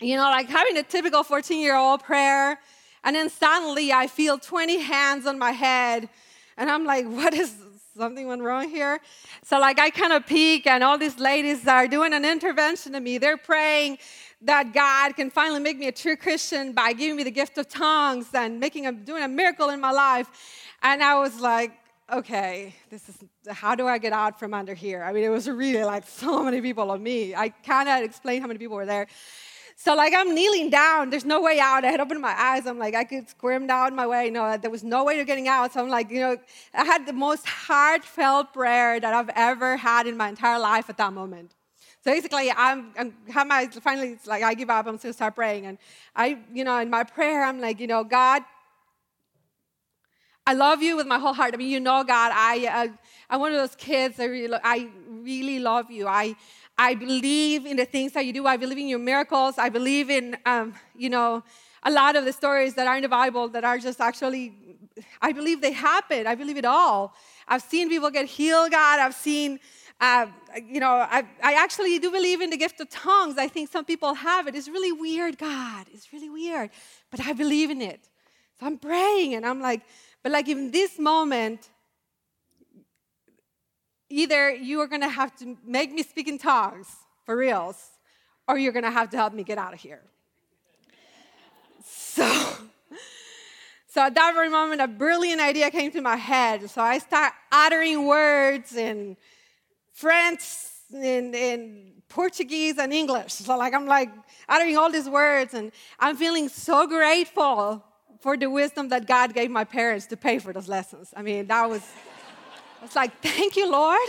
You 0.00 0.16
know, 0.16 0.30
like 0.30 0.48
having 0.48 0.76
a 0.76 0.82
typical 0.82 1.22
14 1.22 1.60
year 1.60 1.76
old 1.76 2.02
prayer. 2.02 2.58
And 3.04 3.14
then 3.14 3.30
suddenly 3.30 3.92
I 3.92 4.06
feel 4.06 4.38
20 4.38 4.80
hands 4.80 5.26
on 5.26 5.38
my 5.38 5.52
head. 5.52 6.08
And 6.56 6.70
I'm 6.70 6.84
like, 6.84 7.06
what 7.08 7.34
is 7.34 7.54
something 7.96 8.26
went 8.26 8.42
wrong 8.42 8.68
here? 8.68 9.00
So, 9.44 9.58
like, 9.58 9.78
I 9.78 9.90
kind 9.90 10.12
of 10.12 10.26
peek, 10.26 10.66
and 10.66 10.84
all 10.84 10.98
these 10.98 11.18
ladies 11.18 11.66
are 11.66 11.88
doing 11.88 12.12
an 12.12 12.24
intervention 12.24 12.92
to 12.92 13.00
me. 13.00 13.18
They're 13.18 13.36
praying 13.36 13.98
that 14.42 14.72
God 14.72 15.16
can 15.16 15.30
finally 15.30 15.60
make 15.60 15.78
me 15.78 15.88
a 15.88 15.92
true 15.92 16.16
Christian 16.16 16.72
by 16.72 16.92
giving 16.92 17.16
me 17.16 17.24
the 17.24 17.30
gift 17.30 17.58
of 17.58 17.68
tongues 17.68 18.28
and 18.34 18.60
making 18.60 18.86
a, 18.86 18.92
doing 18.92 19.24
a 19.24 19.28
miracle 19.28 19.70
in 19.70 19.80
my 19.80 19.90
life. 19.90 20.28
And 20.82 21.02
I 21.02 21.18
was 21.18 21.40
like, 21.40 21.72
okay, 22.10 22.74
this 22.88 23.08
is 23.08 23.16
how 23.48 23.74
do 23.74 23.86
I 23.86 23.98
get 23.98 24.12
out 24.12 24.38
from 24.38 24.54
under 24.54 24.74
here? 24.74 25.02
I 25.02 25.12
mean, 25.12 25.24
it 25.24 25.28
was 25.28 25.48
really 25.48 25.84
like 25.84 26.06
so 26.08 26.42
many 26.44 26.60
people 26.60 26.90
on 26.90 27.02
me. 27.02 27.34
I 27.34 27.48
cannot 27.48 28.04
explain 28.04 28.40
how 28.40 28.46
many 28.46 28.58
people 28.58 28.76
were 28.76 28.86
there. 28.86 29.08
So 29.80 29.94
like 29.94 30.12
I'm 30.12 30.34
kneeling 30.34 30.70
down, 30.70 31.10
there's 31.10 31.24
no 31.24 31.40
way 31.40 31.60
out. 31.60 31.84
I 31.84 31.92
had 31.92 32.00
opened 32.00 32.20
my 32.20 32.34
eyes. 32.36 32.66
I'm 32.66 32.80
like 32.80 32.96
I 32.96 33.04
could 33.04 33.30
squirm 33.30 33.68
down 33.68 33.94
my 33.94 34.08
way. 34.08 34.28
No, 34.28 34.56
there 34.56 34.72
was 34.72 34.82
no 34.82 35.04
way 35.04 35.16
to 35.18 35.24
getting 35.24 35.46
out. 35.46 35.72
So 35.72 35.80
I'm 35.80 35.88
like, 35.88 36.10
you 36.10 36.18
know, 36.18 36.36
I 36.74 36.84
had 36.84 37.06
the 37.06 37.12
most 37.12 37.46
heartfelt 37.46 38.52
prayer 38.52 38.98
that 38.98 39.14
I've 39.14 39.30
ever 39.36 39.76
had 39.76 40.08
in 40.08 40.16
my 40.16 40.30
entire 40.30 40.58
life 40.58 40.90
at 40.90 40.96
that 40.96 41.12
moment. 41.12 41.54
So 42.04 42.10
basically, 42.10 42.50
I'm, 42.50 42.92
I'm 42.98 43.14
have 43.30 43.46
my 43.46 43.68
finally 43.68 44.08
it's 44.14 44.26
like 44.26 44.42
I 44.42 44.54
give 44.54 44.68
up. 44.68 44.86
I'm 44.86 44.96
going 44.96 44.98
to 44.98 45.12
start 45.12 45.36
praying, 45.36 45.66
and 45.66 45.78
I, 46.16 46.38
you 46.52 46.64
know, 46.64 46.76
in 46.78 46.90
my 46.90 47.04
prayer, 47.04 47.44
I'm 47.44 47.60
like, 47.60 47.78
you 47.78 47.86
know, 47.86 48.02
God, 48.02 48.42
I 50.44 50.54
love 50.54 50.82
you 50.82 50.96
with 50.96 51.06
my 51.06 51.18
whole 51.18 51.34
heart. 51.34 51.54
I 51.54 51.56
mean, 51.56 51.70
you 51.70 51.78
know, 51.78 52.02
God, 52.02 52.32
I, 52.34 52.66
uh, 52.66 52.88
I'm 53.30 53.38
one 53.38 53.52
of 53.52 53.58
those 53.58 53.76
kids. 53.76 54.18
I 54.18 54.24
really, 54.24 54.58
I 54.64 54.88
really 55.06 55.58
love 55.58 55.90
you. 55.90 56.08
I, 56.08 56.34
I 56.80 56.94
believe 56.94 57.66
in 57.66 57.76
the 57.76 57.84
things 57.84 58.12
that 58.12 58.24
you 58.24 58.32
do. 58.32 58.46
I 58.46 58.56
believe 58.56 58.78
in 58.78 58.86
your 58.86 59.00
miracles. 59.00 59.58
I 59.58 59.68
believe 59.68 60.10
in, 60.10 60.36
um, 60.46 60.74
you 60.96 61.10
know, 61.10 61.42
a 61.82 61.90
lot 61.90 62.14
of 62.14 62.24
the 62.24 62.32
stories 62.32 62.74
that 62.74 62.86
are 62.86 62.96
in 62.96 63.02
the 63.02 63.08
Bible 63.08 63.48
that 63.48 63.64
are 63.64 63.78
just 63.78 64.00
actually, 64.00 64.54
I 65.20 65.32
believe 65.32 65.60
they 65.60 65.72
happen. 65.72 66.28
I 66.28 66.36
believe 66.36 66.56
it 66.56 66.64
all. 66.64 67.14
I've 67.48 67.62
seen 67.62 67.88
people 67.88 68.10
get 68.10 68.26
healed, 68.26 68.70
God. 68.70 69.00
I've 69.00 69.14
seen, 69.14 69.58
uh, 70.00 70.26
you 70.64 70.78
know, 70.78 70.92
I, 70.92 71.26
I 71.42 71.54
actually 71.54 71.98
do 71.98 72.12
believe 72.12 72.40
in 72.40 72.50
the 72.50 72.56
gift 72.56 72.80
of 72.80 72.88
tongues. 72.90 73.38
I 73.38 73.48
think 73.48 73.72
some 73.72 73.84
people 73.84 74.14
have 74.14 74.46
it. 74.46 74.54
It's 74.54 74.68
really 74.68 74.92
weird, 74.92 75.36
God. 75.36 75.86
It's 75.92 76.12
really 76.12 76.30
weird. 76.30 76.70
But 77.10 77.26
I 77.26 77.32
believe 77.32 77.70
in 77.70 77.82
it. 77.82 78.08
So 78.60 78.66
I'm 78.66 78.78
praying 78.78 79.34
and 79.34 79.44
I'm 79.44 79.60
like, 79.60 79.82
but 80.22 80.30
like 80.30 80.48
in 80.48 80.70
this 80.70 80.98
moment, 80.98 81.70
either 84.10 84.50
you 84.50 84.80
are 84.80 84.86
going 84.86 85.02
to 85.02 85.08
have 85.08 85.36
to 85.36 85.56
make 85.64 85.92
me 85.92 86.02
speak 86.02 86.28
in 86.28 86.38
tongues 86.38 86.88
for 87.24 87.36
reals, 87.36 87.90
or 88.46 88.58
you're 88.58 88.72
going 88.72 88.84
to 88.84 88.90
have 88.90 89.10
to 89.10 89.16
help 89.16 89.32
me 89.32 89.44
get 89.44 89.58
out 89.58 89.74
of 89.74 89.80
here. 89.80 90.02
So, 91.84 92.24
so 93.88 94.02
at 94.02 94.14
that 94.14 94.34
very 94.34 94.48
moment, 94.48 94.80
a 94.80 94.88
brilliant 94.88 95.40
idea 95.40 95.70
came 95.70 95.90
to 95.92 96.00
my 96.00 96.16
head. 96.16 96.68
So 96.70 96.80
I 96.80 96.98
start 96.98 97.32
uttering 97.52 98.06
words 98.06 98.74
in 98.74 99.16
French, 99.92 100.42
in, 100.92 101.34
in 101.34 101.92
Portuguese, 102.08 102.78
and 102.78 102.92
English. 102.92 103.34
So 103.34 103.56
like 103.56 103.74
I'm 103.74 103.86
like 103.86 104.10
uttering 104.48 104.76
all 104.76 104.90
these 104.90 105.08
words, 105.08 105.54
and 105.54 105.72
I'm 105.98 106.16
feeling 106.16 106.48
so 106.48 106.86
grateful 106.86 107.84
for 108.20 108.36
the 108.36 108.48
wisdom 108.48 108.88
that 108.88 109.06
God 109.06 109.34
gave 109.34 109.50
my 109.50 109.64
parents 109.64 110.06
to 110.06 110.16
pay 110.16 110.38
for 110.38 110.52
those 110.52 110.68
lessons. 110.68 111.12
I 111.16 111.22
mean, 111.22 111.46
that 111.46 111.68
was. 111.68 111.82
I 112.80 112.84
was 112.84 112.96
like, 112.96 113.12
thank 113.22 113.56
you, 113.56 113.70
Lord. 113.70 114.08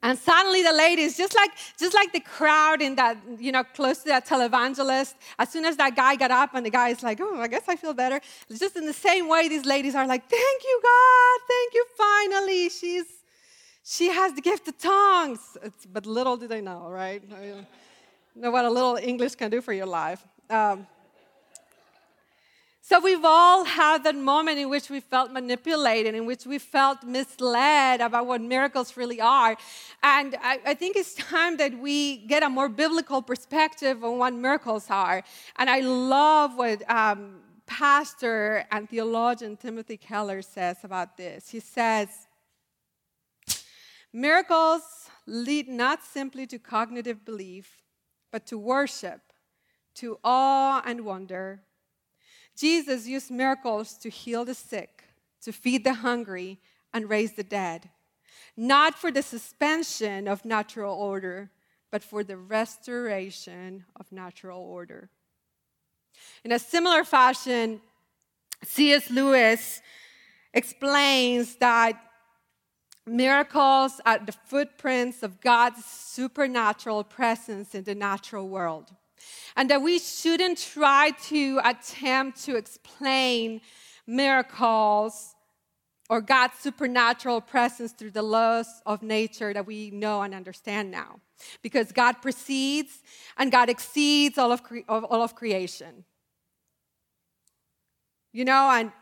And 0.00 0.16
suddenly 0.16 0.62
the 0.62 0.72
ladies, 0.72 1.16
just 1.16 1.34
like 1.34 1.50
just 1.76 1.92
like 1.92 2.12
the 2.12 2.20
crowd 2.20 2.80
in 2.80 2.94
that, 2.94 3.16
you 3.38 3.50
know, 3.50 3.64
close 3.64 3.98
to 3.98 4.08
that 4.08 4.26
televangelist, 4.26 5.14
as 5.40 5.48
soon 5.50 5.64
as 5.64 5.76
that 5.76 5.96
guy 5.96 6.14
got 6.14 6.30
up 6.30 6.54
and 6.54 6.64
the 6.64 6.70
guy 6.70 6.90
is 6.90 7.02
like, 7.02 7.18
oh, 7.20 7.40
I 7.40 7.48
guess 7.48 7.64
I 7.66 7.74
feel 7.74 7.94
better. 7.94 8.20
It's 8.48 8.60
just 8.60 8.76
in 8.76 8.86
the 8.86 8.92
same 8.92 9.28
way 9.28 9.48
these 9.48 9.64
ladies 9.64 9.96
are 9.96 10.06
like, 10.06 10.30
thank 10.30 10.62
you, 10.62 10.80
God, 10.82 11.40
thank 11.48 11.74
you, 11.74 11.84
finally. 11.96 12.68
She's 12.68 13.06
she 13.84 14.08
has 14.08 14.34
the 14.34 14.40
gift 14.40 14.68
of 14.68 14.78
tongues. 14.78 15.56
It's, 15.62 15.84
but 15.86 16.06
little 16.06 16.36
do 16.36 16.46
they 16.46 16.60
know, 16.60 16.88
right? 16.88 17.22
I 17.32 17.66
know 18.36 18.52
what 18.52 18.66
a 18.66 18.70
little 18.70 18.96
English 18.96 19.34
can 19.34 19.50
do 19.50 19.60
for 19.60 19.72
your 19.72 19.86
life. 19.86 20.24
Um, 20.48 20.86
so 22.88 22.98
we've 23.00 23.22
all 23.22 23.64
had 23.64 24.02
that 24.04 24.16
moment 24.16 24.58
in 24.58 24.70
which 24.70 24.88
we 24.88 25.00
felt 25.00 25.30
manipulated, 25.30 26.14
in 26.14 26.24
which 26.24 26.46
we 26.46 26.58
felt 26.58 27.02
misled 27.02 28.00
about 28.00 28.26
what 28.26 28.40
miracles 28.40 28.96
really 28.96 29.20
are. 29.20 29.58
And 30.02 30.34
I, 30.40 30.58
I, 30.64 30.72
think 30.72 30.96
it's 30.96 31.12
time 31.12 31.58
that 31.58 31.78
we 31.78 32.16
get 32.16 32.42
a 32.42 32.48
more 32.48 32.70
biblical 32.70 33.20
perspective 33.20 34.02
on 34.02 34.16
what 34.16 34.32
miracles 34.32 34.86
are. 34.88 35.22
And 35.56 35.68
I 35.68 35.80
love 35.80 36.56
what 36.56 36.90
um, 36.90 37.40
Pastor 37.66 38.64
and 38.70 38.88
theologian 38.88 39.58
Timothy 39.58 39.98
Keller 39.98 40.40
says 40.40 40.78
about 40.82 41.18
this. 41.18 41.50
He 41.50 41.60
says, 41.60 42.08
Miracles 44.14 45.10
lead 45.26 45.68
not 45.68 46.02
simply 46.02 46.46
to 46.46 46.58
cognitive 46.58 47.22
belief, 47.26 47.82
but 48.32 48.46
to 48.46 48.56
worship, 48.56 49.20
to 49.96 50.18
awe 50.24 50.80
and 50.86 51.04
wonder 51.04 51.60
Jesus 52.58 53.06
used 53.06 53.30
miracles 53.30 53.96
to 53.98 54.10
heal 54.10 54.44
the 54.44 54.54
sick, 54.54 55.04
to 55.42 55.52
feed 55.52 55.84
the 55.84 55.94
hungry, 55.94 56.58
and 56.92 57.08
raise 57.08 57.34
the 57.34 57.44
dead, 57.44 57.90
not 58.56 58.94
for 58.94 59.12
the 59.12 59.22
suspension 59.22 60.26
of 60.26 60.44
natural 60.44 60.92
order, 60.92 61.50
but 61.92 62.02
for 62.02 62.24
the 62.24 62.36
restoration 62.36 63.84
of 63.94 64.10
natural 64.10 64.60
order. 64.60 65.08
In 66.44 66.50
a 66.50 66.58
similar 66.58 67.04
fashion, 67.04 67.80
C.S. 68.64 69.08
Lewis 69.08 69.80
explains 70.52 71.54
that 71.56 71.92
miracles 73.06 74.00
are 74.04 74.18
the 74.18 74.32
footprints 74.32 75.22
of 75.22 75.40
God's 75.40 75.84
supernatural 75.84 77.04
presence 77.04 77.76
in 77.76 77.84
the 77.84 77.94
natural 77.94 78.48
world 78.48 78.90
and 79.56 79.70
that 79.70 79.82
we 79.82 79.98
shouldn't 79.98 80.58
try 80.58 81.12
to 81.24 81.60
attempt 81.64 82.44
to 82.44 82.56
explain 82.56 83.60
miracles 84.06 85.34
or 86.10 86.20
God's 86.20 86.58
supernatural 86.58 87.40
presence 87.40 87.92
through 87.92 88.12
the 88.12 88.22
laws 88.22 88.66
of 88.86 89.02
nature 89.02 89.52
that 89.52 89.66
we 89.66 89.90
know 89.90 90.22
and 90.22 90.34
understand 90.34 90.90
now. 90.90 91.20
Because 91.62 91.92
God 91.92 92.22
precedes 92.22 93.02
and 93.36 93.52
God 93.52 93.68
exceeds 93.68 94.38
all 94.38 94.50
of, 94.50 94.62
cre- 94.62 94.88
all 94.88 95.22
of 95.22 95.34
creation. 95.34 96.04
You 98.32 98.44
know, 98.44 98.70
and 98.70 98.92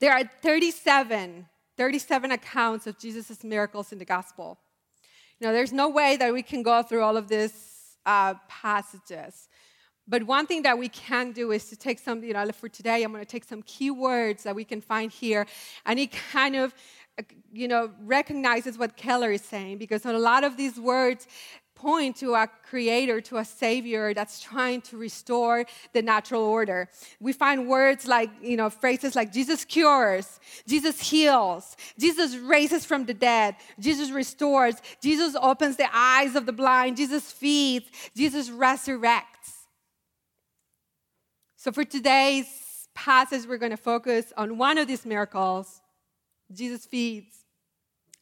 there 0.00 0.12
are 0.12 0.24
37, 0.42 1.46
37 1.76 2.32
accounts 2.32 2.86
of 2.86 2.98
Jesus' 2.98 3.44
miracles 3.44 3.92
in 3.92 3.98
the 3.98 4.04
gospel. 4.04 4.58
You 5.38 5.46
know, 5.46 5.52
there's 5.52 5.72
no 5.72 5.88
way 5.88 6.16
that 6.16 6.32
we 6.32 6.42
can 6.42 6.62
go 6.62 6.82
through 6.82 7.02
all 7.02 7.16
of 7.16 7.28
this 7.28 7.75
uh, 8.06 8.34
passages. 8.48 9.48
But 10.08 10.22
one 10.22 10.46
thing 10.46 10.62
that 10.62 10.78
we 10.78 10.88
can 10.88 11.32
do 11.32 11.50
is 11.50 11.68
to 11.70 11.76
take 11.76 11.98
some, 11.98 12.22
you 12.22 12.32
know, 12.32 12.48
for 12.52 12.68
today, 12.68 13.02
I'm 13.02 13.12
going 13.12 13.24
to 13.24 13.30
take 13.30 13.44
some 13.44 13.62
keywords 13.64 14.44
that 14.44 14.54
we 14.54 14.64
can 14.64 14.80
find 14.80 15.10
here, 15.10 15.46
and 15.84 15.98
it 15.98 16.12
kind 16.32 16.54
of, 16.54 16.72
uh, 17.18 17.22
you 17.52 17.66
know, 17.66 17.90
recognizes 18.04 18.78
what 18.78 18.96
Keller 18.96 19.32
is 19.32 19.42
saying 19.42 19.78
because 19.78 20.04
a 20.06 20.12
lot 20.12 20.44
of 20.44 20.56
these 20.56 20.78
words 20.78 21.26
point 21.76 22.16
to 22.16 22.34
a 22.34 22.48
creator, 22.68 23.20
to 23.20 23.36
a 23.36 23.44
savior 23.44 24.12
that's 24.12 24.40
trying 24.40 24.80
to 24.80 24.96
restore 24.96 25.64
the 25.92 26.02
natural 26.02 26.42
order. 26.42 26.88
We 27.20 27.32
find 27.32 27.68
words 27.68 28.06
like, 28.06 28.30
you 28.42 28.56
know, 28.56 28.70
phrases 28.70 29.14
like 29.14 29.32
Jesus 29.32 29.64
cures, 29.64 30.40
Jesus 30.66 31.00
heals, 31.00 31.76
Jesus 31.98 32.34
raises 32.36 32.84
from 32.84 33.04
the 33.04 33.14
dead, 33.14 33.54
Jesus 33.78 34.10
restores, 34.10 34.74
Jesus 35.00 35.36
opens 35.40 35.76
the 35.76 35.88
eyes 35.92 36.34
of 36.34 36.46
the 36.46 36.52
blind, 36.52 36.96
Jesus 36.96 37.30
feeds, 37.30 37.86
Jesus 38.16 38.50
resurrects. 38.50 39.52
So 41.56 41.70
for 41.70 41.84
today's 41.84 42.48
passage, 42.94 43.46
we're 43.46 43.58
going 43.58 43.70
to 43.70 43.76
focus 43.76 44.32
on 44.36 44.58
one 44.58 44.78
of 44.78 44.88
these 44.88 45.04
miracles 45.04 45.80
Jesus 46.52 46.86
feeds. 46.86 47.45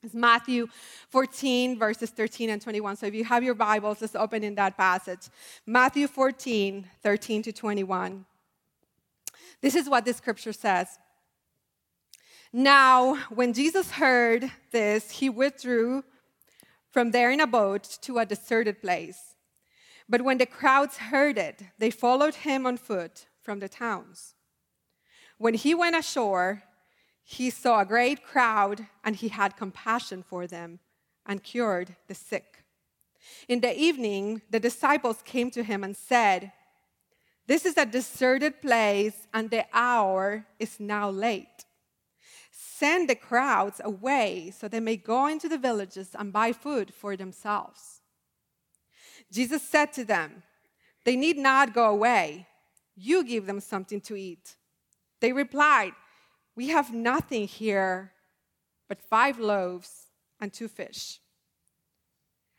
It's 0.05 0.15
Matthew 0.15 0.67
14, 1.09 1.79
verses 1.79 2.11
13 2.11 2.51
and 2.51 2.61
21. 2.61 2.97
So 2.97 3.07
if 3.07 3.15
you 3.15 3.25
have 3.25 3.43
your 3.43 3.55
Bibles, 3.55 4.03
let's 4.03 4.15
open 4.15 4.45
in 4.45 4.55
that 4.57 4.77
passage. 4.77 5.31
Matthew 5.65 6.09
14, 6.09 6.87
13 7.03 7.43
to 7.43 7.53
21. 7.53 8.27
This 9.63 9.75
is 9.75 9.89
what 9.89 10.05
the 10.05 10.13
scripture 10.13 10.53
says. 10.53 10.99
Now, 12.53 13.17
when 13.31 13.55
Jesus 13.55 13.93
heard 13.93 14.51
this, 14.73 15.11
he 15.11 15.31
withdrew 15.31 16.05
from 16.91 17.13
there 17.13 17.31
in 17.31 17.41
a 17.41 17.47
boat 17.47 17.97
to 18.03 18.19
a 18.19 18.27
deserted 18.27 18.83
place. 18.83 19.37
But 20.07 20.21
when 20.21 20.37
the 20.37 20.45
crowds 20.45 20.99
heard 20.99 21.39
it, 21.39 21.63
they 21.79 21.91
followed 21.91 22.35
him 22.35 22.67
on 22.67 22.77
foot 22.77 23.25
from 23.41 23.61
the 23.61 23.71
towns. 23.71 24.35
When 25.39 25.55
he 25.55 25.75
went 25.75 25.97
ashore, 25.97 26.63
he 27.25 27.49
saw 27.49 27.81
a 27.81 27.87
great 27.87 28.23
crowd 28.23 28.87
and 29.03 29.17
he 29.17 29.29
had 29.29 29.57
compassion 29.57 30.23
for 30.23 30.47
them 30.47 30.79
and 31.25 31.43
cured 31.43 31.97
the 32.07 32.15
sick. 32.15 32.63
In 33.49 33.61
the 33.61 33.77
evening, 33.77 34.43
the 34.51 34.61
disciples 34.61 35.23
came 35.25 35.51
to 35.53 35.63
him 35.63 35.83
and 35.83 35.97
said, 35.97 36.53
This 37.47 37.65
is 37.65 37.79
a 37.79 37.87
deserted 37.87 38.61
place 38.61 39.27
and 39.33 39.49
the 39.49 39.65
hour 39.73 40.47
is 40.59 40.79
now 40.79 41.09
late. 41.09 41.65
Send 42.51 43.09
the 43.09 43.15
crowds 43.15 43.81
away 43.83 44.53
so 44.55 44.69
they 44.69 44.81
may 44.81 44.97
go 44.97 45.27
into 45.27 45.49
the 45.49 45.59
villages 45.59 46.15
and 46.19 46.33
buy 46.33 46.53
food 46.53 46.93
for 46.93 47.17
themselves. 47.17 48.03
Jesus 49.33 49.63
said 49.63 49.95
to 49.95 50.05
them, 50.05 50.43
They 51.05 51.17
need 51.17 51.39
not 51.39 51.73
go 51.73 51.87
away. 51.87 52.49
You 52.95 53.25
give 53.25 53.47
them 53.47 53.61
something 53.61 54.03
to 54.03 54.15
eat. 54.15 54.57
They 55.21 55.33
replied, 55.33 55.93
we 56.57 56.69
have 56.69 56.95
nothing 56.95 57.47
here 57.47 58.13
but 58.89 59.01
five 59.01 59.39
loaves 59.39 60.09
and 60.41 60.53
two 60.53 60.69
fish. 60.69 61.21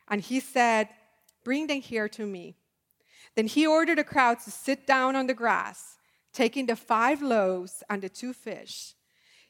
And 0.08 0.22
he 0.22 0.40
said, 0.40 0.90
Bring 1.44 1.68
them 1.68 1.82
here 1.82 2.10
to 2.10 2.26
me. 2.26 2.56
Then 3.36 3.48
he 3.48 3.68
ordered 3.68 3.98
the 3.98 4.04
crowd 4.04 4.40
to 4.42 4.52
sit 4.52 4.88
down 4.88 5.16
on 5.16 5.28
the 5.28 5.34
grass, 5.34 5.98
taking 6.34 6.66
the 6.66 6.76
five 6.76 7.22
loaves 7.22 7.84
and 7.90 8.02
the 8.02 8.10
two 8.10 8.34
fish. 8.34 8.94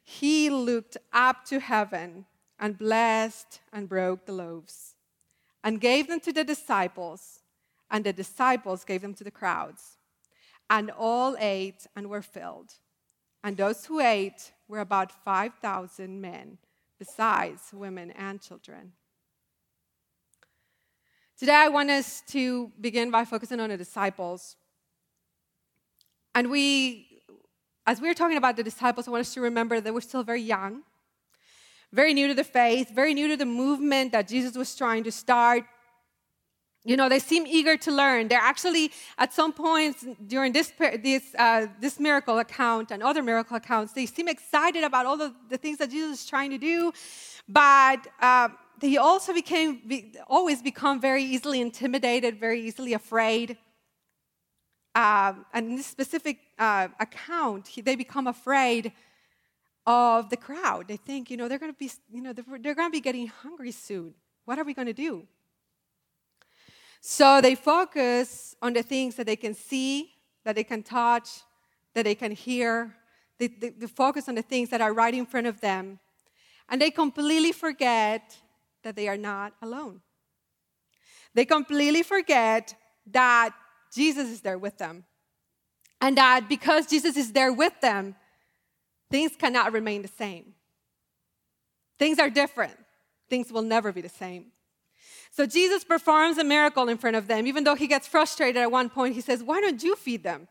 He 0.04 0.50
looked 0.50 0.98
up 1.14 1.46
to 1.46 1.60
heaven 1.60 2.26
and 2.60 2.78
blessed 2.78 3.62
and 3.74 3.90
broke 3.90 4.26
the 4.26 4.34
loaves 4.34 4.96
and 5.64 5.82
gave 5.82 6.08
them 6.08 6.20
to 6.20 6.32
the 6.32 6.44
disciples, 6.44 7.40
and 7.90 8.06
the 8.06 8.14
disciples 8.14 8.84
gave 8.84 9.02
them 9.02 9.16
to 9.16 9.24
the 9.24 9.32
crowds. 9.32 9.98
And 10.70 10.92
all 10.92 11.36
ate 11.40 11.88
and 11.96 12.10
were 12.10 12.22
filled. 12.22 12.74
And 13.46 13.56
those 13.56 13.86
who 13.86 14.00
ate 14.00 14.54
were 14.68 14.80
about 14.80 15.12
5,000 15.24 16.20
men, 16.20 16.58
besides 16.98 17.62
women 17.72 18.10
and 18.10 18.42
children. 18.42 18.94
Today, 21.38 21.54
I 21.54 21.68
want 21.68 21.92
us 21.92 22.24
to 22.30 22.72
begin 22.82 23.12
by 23.12 23.24
focusing 23.24 23.60
on 23.60 23.70
the 23.70 23.78
disciples. 23.78 24.56
And 26.34 26.50
we, 26.50 27.22
as 27.86 28.02
we 28.02 28.10
are 28.10 28.16
talking 28.16 28.38
about 28.38 28.56
the 28.56 28.64
disciples, 28.64 29.08
I 29.08 29.12
want 29.12 29.22
us 29.22 29.36
to 29.36 29.42
remember 29.42 29.80
that 29.80 29.94
we're 29.94 30.02
still 30.02 30.24
very 30.24 30.42
young, 30.42 30.82
very 31.94 32.16
new 32.16 32.28
to 32.28 32.34
the 32.34 32.44
faith, 32.44 32.90
very 32.90 33.14
new 33.14 33.28
to 33.28 33.38
the 33.38 33.46
movement 33.46 34.12
that 34.14 34.28
Jesus 34.28 34.58
was 34.58 34.76
trying 34.76 35.04
to 35.04 35.12
start 35.12 35.66
you 36.86 36.96
know 36.96 37.10
they 37.10 37.20
seem 37.20 37.46
eager 37.48 37.76
to 37.76 37.92
learn. 37.92 38.28
They're 38.28 38.48
actually 38.54 38.92
at 39.18 39.34
some 39.34 39.52
points 39.52 40.06
during 40.28 40.54
this 40.54 40.72
this, 41.04 41.24
uh, 41.38 41.66
this 41.82 42.00
miracle 42.00 42.38
account 42.38 42.92
and 42.92 43.02
other 43.02 43.24
miracle 43.24 43.58
accounts 43.58 43.94
they 43.94 44.06
seem 44.06 44.28
excited 44.28 44.84
about 44.84 45.06
all 45.08 45.18
the, 45.18 45.34
the 45.50 45.58
things 45.58 45.80
that 45.80 45.90
jesus 45.90 46.22
is 46.22 46.26
trying 46.26 46.52
to 46.52 46.60
do. 46.60 46.94
But 47.48 48.08
uh, 48.22 48.50
they 48.80 48.98
also 48.98 49.34
became 49.34 49.82
be, 49.88 50.14
always 50.28 50.62
become 50.62 51.02
very 51.02 51.24
easily 51.24 51.60
intimidated 51.60 52.40
very 52.40 52.62
easily 52.62 52.94
afraid. 52.94 53.58
Uh, 54.94 55.34
and 55.54 55.72
in 55.72 55.76
this 55.76 55.88
specific 55.88 56.38
uh, 56.60 56.88
account 57.00 57.68
he, 57.68 57.82
they 57.82 57.96
become 57.96 58.28
afraid 58.28 58.94
of 59.88 60.30
the 60.30 60.38
crowd. 60.38 60.88
They 60.88 60.98
think 60.98 61.32
you 61.32 61.38
know 61.38 61.48
they're 61.48 61.64
going 61.66 61.74
to 61.74 61.80
be 61.80 61.92
you 62.14 62.22
know 62.22 62.32
they're, 62.32 62.46
they're 62.60 62.76
going 62.76 62.90
to 62.90 62.98
be 63.00 63.02
getting 63.02 63.26
hungry 63.26 63.72
soon. 63.72 64.14
What 64.46 64.60
are 64.60 64.64
we 64.64 64.76
going 64.76 64.88
to 64.88 64.94
do 64.94 65.28
so 67.08 67.40
they 67.40 67.54
focus 67.54 68.56
on 68.64 68.74
the 68.74 68.82
things 68.82 69.14
that 69.18 69.28
they 69.28 69.36
can 69.36 69.54
see, 69.54 70.10
that 70.44 70.56
they 70.56 70.64
can 70.64 70.82
touch, 70.82 71.30
that 71.94 72.04
they 72.04 72.16
can 72.16 72.32
hear. 72.32 72.96
They, 73.38 73.46
they, 73.46 73.70
they, 73.70 73.86
focus 73.86 74.28
on 74.28 74.34
the 74.34 74.42
things 74.42 74.72
that 74.72 74.82
are 74.82 74.92
right 74.92 75.14
in 75.14 75.28
front 75.28 75.46
of 75.46 75.62
them. 75.62 76.00
And 76.68 76.82
they 76.82 76.90
completely 76.90 77.52
forget 77.52 78.36
that 78.82 78.96
they 78.96 79.08
are 79.08 79.18
not 79.18 79.54
alone. 79.62 80.02
They 81.36 81.46
completely 81.46 82.02
forget 82.02 82.74
that 83.12 83.54
Jesus 83.94 84.28
is 84.28 84.42
there 84.42 84.58
with 84.58 84.80
them. 84.80 85.04
And 86.02 86.18
that 86.18 86.50
because 86.50 86.88
Jesus 86.88 87.18
is 87.18 87.34
there 87.34 87.54
with 87.54 87.80
them, 87.82 88.16
things 89.12 89.34
cannot 89.38 89.74
remain 89.74 90.02
the 90.02 90.08
same. 90.08 90.56
Things 92.00 92.18
are 92.18 92.32
different. 92.32 92.78
Things 93.30 93.52
will 93.52 93.62
never 93.62 93.92
be 93.92 94.02
the 94.02 94.10
same. 94.10 94.48
So 95.36 95.46
Jesus 95.46 95.84
performs 95.84 96.38
a 96.38 96.46
miracle 96.46 96.88
in 96.88 96.98
front 96.98 97.18
of 97.18 97.28
them. 97.28 97.46
Even 97.46 97.66
though 97.66 97.76
he 97.76 97.88
gets 97.88 98.08
frustrated 98.08 98.62
at 98.62 98.72
one 98.72 98.90
point, 98.90 99.16
he 99.16 99.22
says, 99.22 99.44
Why 99.44 99.60
don't 99.60 99.84
you 99.84 99.98
feed 99.98 100.24
them? 100.24 100.48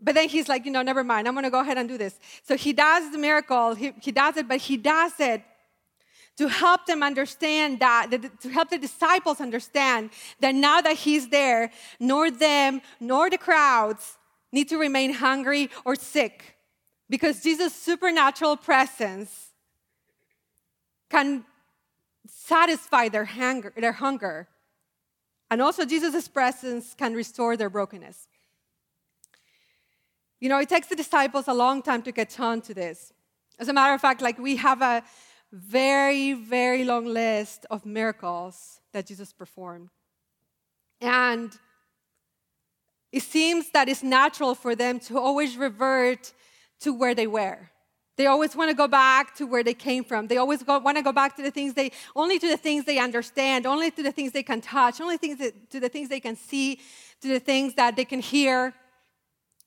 But 0.00 0.16
then 0.16 0.28
he's 0.28 0.48
like, 0.48 0.64
You 0.64 0.72
know, 0.72 0.82
never 0.82 1.04
mind. 1.04 1.28
I'm 1.28 1.34
going 1.34 1.44
to 1.44 1.50
go 1.50 1.60
ahead 1.60 1.78
and 1.78 1.88
do 1.88 1.96
this. 1.96 2.18
So 2.42 2.56
he 2.56 2.72
does 2.72 3.12
the 3.12 3.18
miracle. 3.18 3.76
He, 3.76 3.92
he 4.02 4.10
does 4.10 4.36
it, 4.36 4.48
but 4.48 4.58
he 4.58 4.76
does 4.76 5.12
it 5.20 5.44
to 6.36 6.48
help 6.48 6.86
them 6.86 7.04
understand 7.04 7.78
that, 7.78 8.10
to 8.40 8.48
help 8.48 8.70
the 8.70 8.78
disciples 8.78 9.40
understand 9.40 10.10
that 10.40 10.52
now 10.52 10.80
that 10.80 10.96
he's 10.96 11.28
there, 11.28 11.70
nor 12.00 12.28
them 12.28 12.80
nor 12.98 13.30
the 13.30 13.38
crowds 13.38 14.18
need 14.50 14.68
to 14.70 14.78
remain 14.78 15.12
hungry 15.12 15.70
or 15.84 15.94
sick 15.94 16.56
because 17.08 17.40
Jesus' 17.40 17.72
supernatural 17.72 18.56
presence 18.56 19.50
can 21.08 21.44
satisfy 22.50 23.08
their 23.08 23.28
hunger, 23.40 23.72
their 23.76 23.98
hunger. 24.04 24.36
And 25.50 25.58
also, 25.62 25.84
Jesus' 25.84 26.28
presence 26.28 26.94
can 26.94 27.12
restore 27.22 27.56
their 27.56 27.70
brokenness. 27.76 28.18
You 30.40 30.48
know, 30.50 30.58
it 30.64 30.68
takes 30.68 30.88
the 30.88 30.96
disciples 31.04 31.46
a 31.48 31.54
long 31.64 31.82
time 31.82 32.02
to 32.02 32.12
get 32.12 32.40
on 32.40 32.60
to 32.62 32.72
this. 32.82 32.98
As 33.58 33.68
a 33.68 33.72
matter 33.72 33.94
of 33.94 34.00
fact, 34.00 34.20
like 34.22 34.38
we 34.38 34.56
have 34.56 34.80
a 34.82 35.02
very, 35.52 36.32
very 36.32 36.84
long 36.92 37.06
list 37.06 37.66
of 37.70 37.84
miracles 37.84 38.80
that 38.92 39.06
Jesus 39.06 39.32
performed. 39.32 39.90
And 41.00 41.50
it 43.12 43.22
seems 43.22 43.70
that 43.70 43.88
it's 43.88 44.02
natural 44.02 44.54
for 44.54 44.74
them 44.74 45.00
to 45.08 45.18
always 45.18 45.56
revert 45.56 46.32
to 46.84 46.92
where 47.00 47.14
they 47.14 47.26
were. 47.26 47.70
They 48.20 48.26
always 48.26 48.54
want 48.54 48.68
to 48.68 48.76
go 48.76 48.86
back 48.86 49.34
to 49.36 49.46
where 49.46 49.64
they 49.64 49.72
came 49.72 50.04
from. 50.04 50.26
They 50.26 50.36
always 50.36 50.62
go, 50.62 50.78
want 50.78 50.98
to 50.98 51.02
go 51.02 51.10
back 51.10 51.36
to 51.36 51.42
the 51.42 51.50
things 51.50 51.72
they, 51.72 51.90
only 52.14 52.38
to 52.38 52.48
the 52.48 52.58
things 52.58 52.84
they 52.84 52.98
understand, 52.98 53.64
only 53.64 53.90
to 53.90 54.02
the 54.02 54.12
things 54.12 54.32
they 54.32 54.42
can 54.42 54.60
touch, 54.60 55.00
only 55.00 55.16
things 55.16 55.38
that, 55.38 55.70
to 55.70 55.80
the 55.80 55.88
things 55.88 56.10
they 56.10 56.20
can 56.20 56.36
see, 56.36 56.80
to 57.22 57.28
the 57.28 57.40
things 57.40 57.72
that 57.76 57.96
they 57.96 58.04
can 58.04 58.20
hear. 58.20 58.74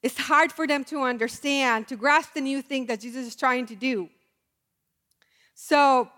It's 0.04 0.20
hard 0.20 0.52
for 0.52 0.68
them 0.68 0.84
to 0.84 1.02
understand, 1.02 1.88
to 1.88 1.96
grasp 1.96 2.36
the 2.36 2.42
new 2.42 2.62
thing 2.62 2.86
that 2.86 3.00
Jesus 3.00 3.26
is 3.26 3.36
trying 3.36 3.66
to 3.66 3.76
do. 3.76 4.08
So, 5.56 6.12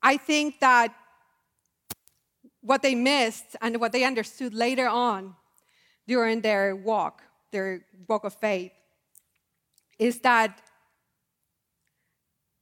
I 0.00 0.16
think 0.16 0.60
that 0.60 0.94
what 2.60 2.82
they 2.82 2.94
missed 2.94 3.56
and 3.60 3.80
what 3.80 3.90
they 3.90 4.04
understood 4.04 4.54
later 4.54 4.86
on 4.86 5.34
during 6.06 6.40
their 6.40 6.76
walk, 6.76 7.24
their 7.50 7.84
walk 8.06 8.22
of 8.22 8.34
faith, 8.34 8.70
is 9.98 10.20
that 10.20 10.60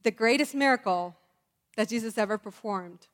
the 0.02 0.10
greatest 0.10 0.54
miracle 0.54 1.16
that 1.76 1.88
Jesus 1.88 2.18
ever 2.18 2.38
performed 2.38 3.06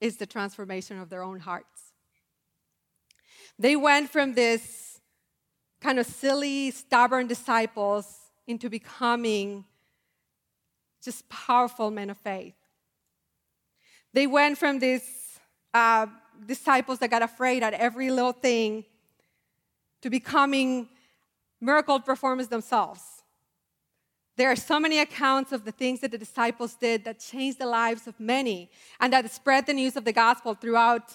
is 0.00 0.16
the 0.16 0.26
transformation 0.26 0.98
of 0.98 1.08
their 1.08 1.22
own 1.22 1.40
hearts. 1.40 1.92
They 3.58 3.76
went 3.76 4.10
from 4.10 4.34
this 4.34 5.00
kind 5.80 5.98
of 5.98 6.06
silly, 6.06 6.70
stubborn 6.70 7.26
disciples 7.26 8.06
into 8.46 8.68
becoming 8.68 9.64
just 11.02 11.28
powerful 11.28 11.90
men 11.90 12.10
of 12.10 12.18
faith. 12.18 12.54
They 14.12 14.26
went 14.26 14.58
from 14.58 14.78
these 14.78 15.38
uh, 15.72 16.06
disciples 16.46 16.98
that 16.98 17.10
got 17.10 17.22
afraid 17.22 17.62
at 17.62 17.74
every 17.74 18.10
little 18.10 18.32
thing 18.32 18.84
to 20.02 20.10
becoming 20.10 20.88
miracle 21.60 22.00
performers 22.00 22.48
themselves. 22.48 23.02
There 24.36 24.50
are 24.50 24.56
so 24.56 24.78
many 24.78 24.98
accounts 24.98 25.52
of 25.52 25.64
the 25.64 25.72
things 25.72 26.00
that 26.00 26.10
the 26.10 26.18
disciples 26.18 26.74
did 26.74 27.04
that 27.04 27.20
changed 27.20 27.58
the 27.58 27.66
lives 27.66 28.06
of 28.06 28.20
many 28.20 28.70
and 29.00 29.12
that 29.12 29.30
spread 29.30 29.66
the 29.66 29.72
news 29.72 29.96
of 29.96 30.04
the 30.04 30.12
gospel 30.12 30.54
throughout 30.54 31.14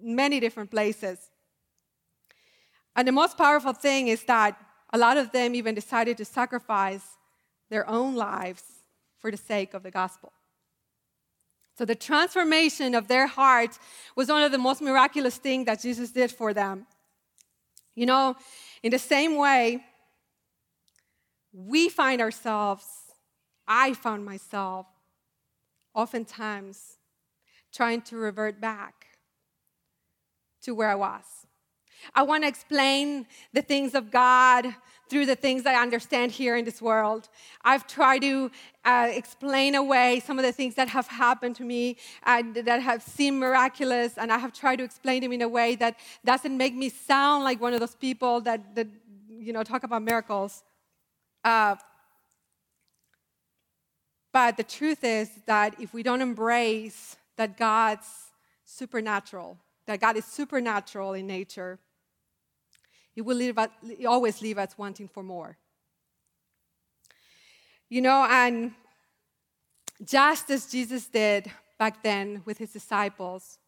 many 0.00 0.38
different 0.38 0.70
places. 0.70 1.30
And 2.94 3.08
the 3.08 3.12
most 3.12 3.38
powerful 3.38 3.72
thing 3.72 4.08
is 4.08 4.24
that 4.24 4.58
a 4.92 4.98
lot 4.98 5.16
of 5.16 5.32
them 5.32 5.54
even 5.54 5.74
decided 5.74 6.18
to 6.18 6.24
sacrifice 6.24 7.16
their 7.70 7.88
own 7.88 8.14
lives 8.14 8.62
for 9.18 9.30
the 9.30 9.36
sake 9.36 9.74
of 9.74 9.82
the 9.82 9.90
gospel. 9.90 10.32
So 11.76 11.84
the 11.84 11.94
transformation 11.94 12.94
of 12.94 13.08
their 13.08 13.26
hearts 13.26 13.78
was 14.14 14.28
one 14.28 14.42
of 14.42 14.52
the 14.52 14.58
most 14.58 14.80
miraculous 14.80 15.36
things 15.36 15.66
that 15.66 15.80
Jesus 15.80 16.10
did 16.10 16.30
for 16.30 16.54
them. 16.54 16.86
You 17.94 18.06
know, 18.06 18.36
in 18.82 18.90
the 18.90 18.98
same 18.98 19.36
way, 19.36 19.84
we 21.52 21.88
find 21.88 22.20
ourselves, 22.20 22.84
I 23.66 23.94
found 23.94 24.24
myself 24.24 24.86
oftentimes 25.94 26.98
trying 27.72 28.02
to 28.02 28.16
revert 28.16 28.60
back 28.60 29.18
to 30.62 30.74
where 30.74 30.90
I 30.90 30.94
was. 30.94 31.45
I 32.14 32.22
want 32.22 32.44
to 32.44 32.48
explain 32.48 33.26
the 33.52 33.62
things 33.62 33.94
of 33.94 34.10
God 34.10 34.74
through 35.08 35.26
the 35.26 35.36
things 35.36 35.66
I 35.66 35.74
understand 35.74 36.32
here 36.32 36.56
in 36.56 36.64
this 36.64 36.82
world. 36.82 37.28
I've 37.64 37.86
tried 37.86 38.22
to 38.22 38.50
uh, 38.84 39.08
explain 39.10 39.74
away 39.74 40.20
some 40.20 40.38
of 40.38 40.44
the 40.44 40.52
things 40.52 40.74
that 40.74 40.88
have 40.88 41.06
happened 41.06 41.56
to 41.56 41.64
me 41.64 41.96
and 42.24 42.54
that 42.54 42.82
have 42.82 43.02
seemed 43.02 43.38
miraculous, 43.38 44.18
and 44.18 44.32
I 44.32 44.38
have 44.38 44.52
tried 44.52 44.76
to 44.76 44.84
explain 44.84 45.22
them 45.22 45.32
in 45.32 45.42
a 45.42 45.48
way 45.48 45.76
that 45.76 45.96
doesn't 46.24 46.56
make 46.56 46.74
me 46.74 46.88
sound 46.88 47.44
like 47.44 47.60
one 47.60 47.72
of 47.72 47.80
those 47.80 47.94
people 47.94 48.40
that, 48.42 48.74
that 48.74 48.88
you 49.28 49.52
know, 49.52 49.62
talk 49.62 49.84
about 49.84 50.02
miracles. 50.02 50.64
Uh, 51.44 51.76
but 54.32 54.56
the 54.56 54.64
truth 54.64 55.04
is 55.04 55.30
that 55.46 55.80
if 55.80 55.94
we 55.94 56.02
don't 56.02 56.20
embrace 56.20 57.16
that 57.36 57.56
God's 57.56 58.06
supernatural, 58.64 59.56
that 59.86 60.00
God 60.00 60.16
is 60.16 60.24
supernatural 60.24 61.14
in 61.14 61.26
nature, 61.26 61.78
it 63.16 63.22
will 63.22 63.36
leave 63.36 63.58
us, 63.58 63.70
always 64.06 64.42
leave 64.42 64.58
us 64.58 64.76
wanting 64.76 65.08
for 65.08 65.22
more. 65.22 65.56
You 67.88 68.02
know, 68.02 68.26
and 68.28 68.72
just 70.04 70.50
as 70.50 70.66
Jesus 70.66 71.06
did 71.06 71.50
back 71.78 72.02
then 72.02 72.42
with 72.44 72.58
his 72.58 72.72
disciples, 72.72 73.58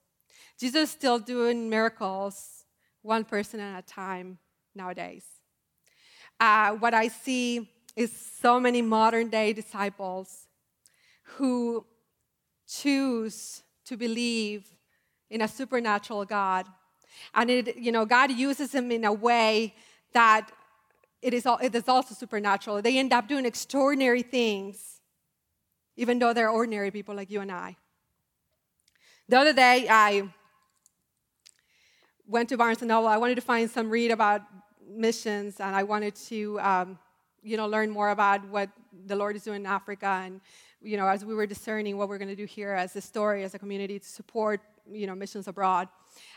Jesus 0.61 0.83
is 0.83 0.91
still 0.91 1.19
doing 1.19 1.71
miracles 1.71 2.65
one 3.03 3.25
person 3.25 3.61
at 3.61 3.79
a 3.79 3.87
time 3.87 4.39
nowadays. 4.75 5.25
Uh, 6.39 6.73
what 6.73 6.95
I 6.95 7.09
see 7.09 7.71
is 7.97 8.13
so 8.13 8.61
many 8.61 8.83
modern 8.83 9.29
day 9.29 9.53
disciples 9.53 10.47
who 11.37 11.87
choose 12.67 13.63
to 13.87 13.97
believe 13.97 14.67
in 15.31 15.41
a 15.43 15.49
supernatural 15.49 16.25
God 16.25 16.67
and 17.35 17.51
it, 17.51 17.77
you 17.77 17.93
know, 17.93 18.05
God 18.05 18.31
uses 18.31 18.73
them 18.73 18.91
in 18.91 19.05
a 19.05 19.13
way 19.13 19.75
that 20.13 20.51
it 21.21 21.35
is, 21.35 21.47
all, 21.47 21.59
it 21.59 21.75
is 21.75 21.89
also 21.89 22.15
supernatural. 22.15 22.81
They 22.81 22.99
end 22.99 23.13
up 23.13 23.29
doing 23.29 23.45
extraordinary 23.45 24.23
things, 24.23 25.01
even 25.97 26.19
though 26.19 26.33
they're 26.33 26.51
ordinary 26.51 26.91
people 26.91 27.15
like 27.15 27.31
you 27.31 27.41
and 27.41 27.51
I. 27.51 27.77
The 29.29 29.39
other 29.39 29.53
day, 29.53 29.87
I 29.91 30.29
went 32.27 32.49
to 32.51 32.57
Barnes 32.57 32.81
& 32.81 32.83
Noble. 32.83 33.09
I 33.09 33.17
wanted 33.17 33.35
to 33.35 33.41
find 33.41 33.69
some 33.71 33.91
read 33.91 34.11
about 34.11 34.43
missions, 34.89 35.61
and 35.61 35.75
I 35.75 35.83
wanted 35.83 36.15
to, 36.15 36.61
um, 36.61 36.99
you 37.43 37.57
know, 37.57 37.67
learn 37.67 37.91
more 37.91 38.11
about 38.11 38.47
what 38.49 38.71
the 39.07 39.17
Lord 39.17 39.37
is 39.37 39.43
doing 39.43 39.63
in 39.63 39.67
Africa. 39.67 40.23
And, 40.25 40.41
you 40.81 40.97
know, 40.97 41.07
as 41.07 41.25
we 41.25 41.35
were 41.35 41.47
discerning 41.47 41.97
what 41.97 42.09
we're 42.09 42.19
going 42.19 42.29
to 42.29 42.37
do 42.37 42.45
here 42.45 42.73
as 42.73 42.95
a 42.97 43.01
story, 43.01 43.43
as 43.45 43.55
a 43.55 43.59
community 43.59 43.99
to 43.99 44.09
support, 44.09 44.61
you 44.91 45.07
know, 45.07 45.15
missions 45.15 45.49
abroad. 45.49 45.89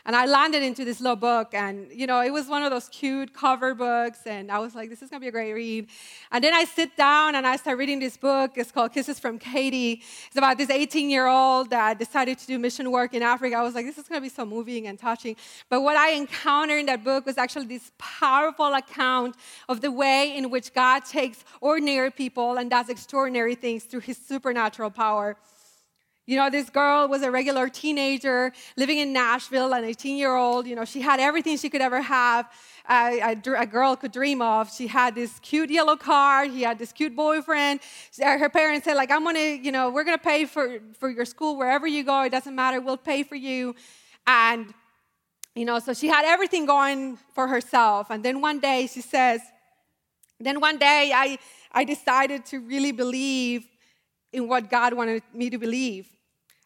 And 0.04 0.16
I 0.16 0.26
landed 0.26 0.62
into 0.62 0.84
this 0.84 1.00
little 1.00 1.16
book, 1.16 1.54
and 1.54 1.86
you 1.92 2.06
know, 2.06 2.20
it 2.20 2.30
was 2.30 2.48
one 2.48 2.62
of 2.62 2.70
those 2.70 2.88
cute 2.88 3.32
cover 3.32 3.74
books, 3.74 4.20
and 4.26 4.50
I 4.50 4.58
was 4.58 4.74
like, 4.74 4.90
this 4.90 5.00
is 5.00 5.10
gonna 5.10 5.20
be 5.20 5.28
a 5.28 5.32
great 5.32 5.52
read. 5.52 5.88
And 6.32 6.42
then 6.42 6.52
I 6.52 6.64
sit 6.64 6.96
down 6.96 7.36
and 7.36 7.46
I 7.46 7.56
start 7.56 7.78
reading 7.78 8.00
this 8.00 8.16
book. 8.16 8.52
It's 8.56 8.72
called 8.72 8.92
Kisses 8.92 9.20
from 9.20 9.38
Katie. 9.38 10.02
It's 10.26 10.36
about 10.36 10.58
this 10.58 10.70
18 10.70 11.08
year 11.08 11.26
old 11.26 11.70
that 11.70 11.98
decided 11.98 12.38
to 12.38 12.46
do 12.46 12.58
mission 12.58 12.90
work 12.90 13.14
in 13.14 13.22
Africa. 13.22 13.56
I 13.56 13.62
was 13.62 13.74
like, 13.74 13.86
this 13.86 13.98
is 13.98 14.08
gonna 14.08 14.20
be 14.20 14.28
so 14.28 14.44
moving 14.44 14.88
and 14.88 14.98
touching. 14.98 15.36
But 15.68 15.82
what 15.82 15.96
I 15.96 16.10
encountered 16.10 16.80
in 16.80 16.86
that 16.86 17.04
book 17.04 17.24
was 17.24 17.38
actually 17.38 17.66
this 17.66 17.92
powerful 17.98 18.74
account 18.74 19.36
of 19.68 19.80
the 19.80 19.92
way 19.92 20.36
in 20.36 20.50
which 20.50 20.74
God 20.74 21.04
takes 21.04 21.44
ordinary 21.60 22.10
people 22.10 22.56
and 22.56 22.68
does 22.68 22.88
extraordinary 22.88 23.54
things 23.54 23.84
through 23.84 24.00
his 24.00 24.18
supernatural 24.18 24.90
power. 24.90 25.36
You 26.24 26.36
know, 26.36 26.50
this 26.50 26.70
girl 26.70 27.08
was 27.08 27.22
a 27.22 27.32
regular 27.32 27.68
teenager 27.68 28.52
living 28.76 28.98
in 28.98 29.12
Nashville, 29.12 29.72
an 29.72 29.84
18 29.84 30.16
year 30.16 30.36
old. 30.36 30.68
You 30.68 30.76
know, 30.76 30.84
she 30.84 31.00
had 31.00 31.18
everything 31.18 31.56
she 31.56 31.68
could 31.68 31.80
ever 31.80 32.00
have, 32.00 32.48
uh, 32.88 33.34
a, 33.56 33.66
girl 33.66 33.96
could 33.96 34.12
dream 34.12 34.40
of. 34.40 34.72
She 34.72 34.86
had 34.86 35.16
this 35.16 35.40
cute 35.40 35.68
yellow 35.68 35.96
car. 35.96 36.44
He 36.44 36.62
had 36.62 36.78
this 36.78 36.92
cute 36.92 37.16
boyfriend. 37.16 37.80
Her 38.20 38.48
parents 38.48 38.84
said, 38.84 38.94
like, 38.94 39.10
I'm 39.10 39.24
to, 39.34 39.40
you 39.40 39.72
know, 39.72 39.90
we're 39.90 40.04
to 40.04 40.16
pay 40.16 40.44
for, 40.44 40.78
for 41.00 41.10
your 41.10 41.24
school 41.24 41.56
wherever 41.56 41.88
you 41.88 42.04
go. 42.04 42.22
It 42.22 42.30
doesn't 42.30 42.54
matter. 42.54 42.80
We'll 42.80 42.96
pay 42.96 43.24
for 43.24 43.34
you. 43.34 43.74
And, 44.24 44.72
you 45.56 45.64
know, 45.64 45.80
so 45.80 45.92
she 45.92 46.06
had 46.06 46.24
everything 46.24 46.66
going 46.66 47.18
for 47.34 47.48
herself. 47.48 48.10
And 48.10 48.24
then 48.24 48.40
one 48.40 48.60
day 48.60 48.86
she 48.86 49.00
says, 49.00 49.40
then 50.38 50.60
one 50.60 50.78
day 50.78 51.10
I, 51.12 51.38
I 51.72 51.82
decided 51.82 52.46
to 52.46 52.60
really 52.60 52.92
believe 52.92 53.66
in 54.32 54.48
what 54.48 54.70
God 54.70 54.94
wanted 54.94 55.22
me 55.34 55.50
to 55.50 55.58
believe. 55.58 56.08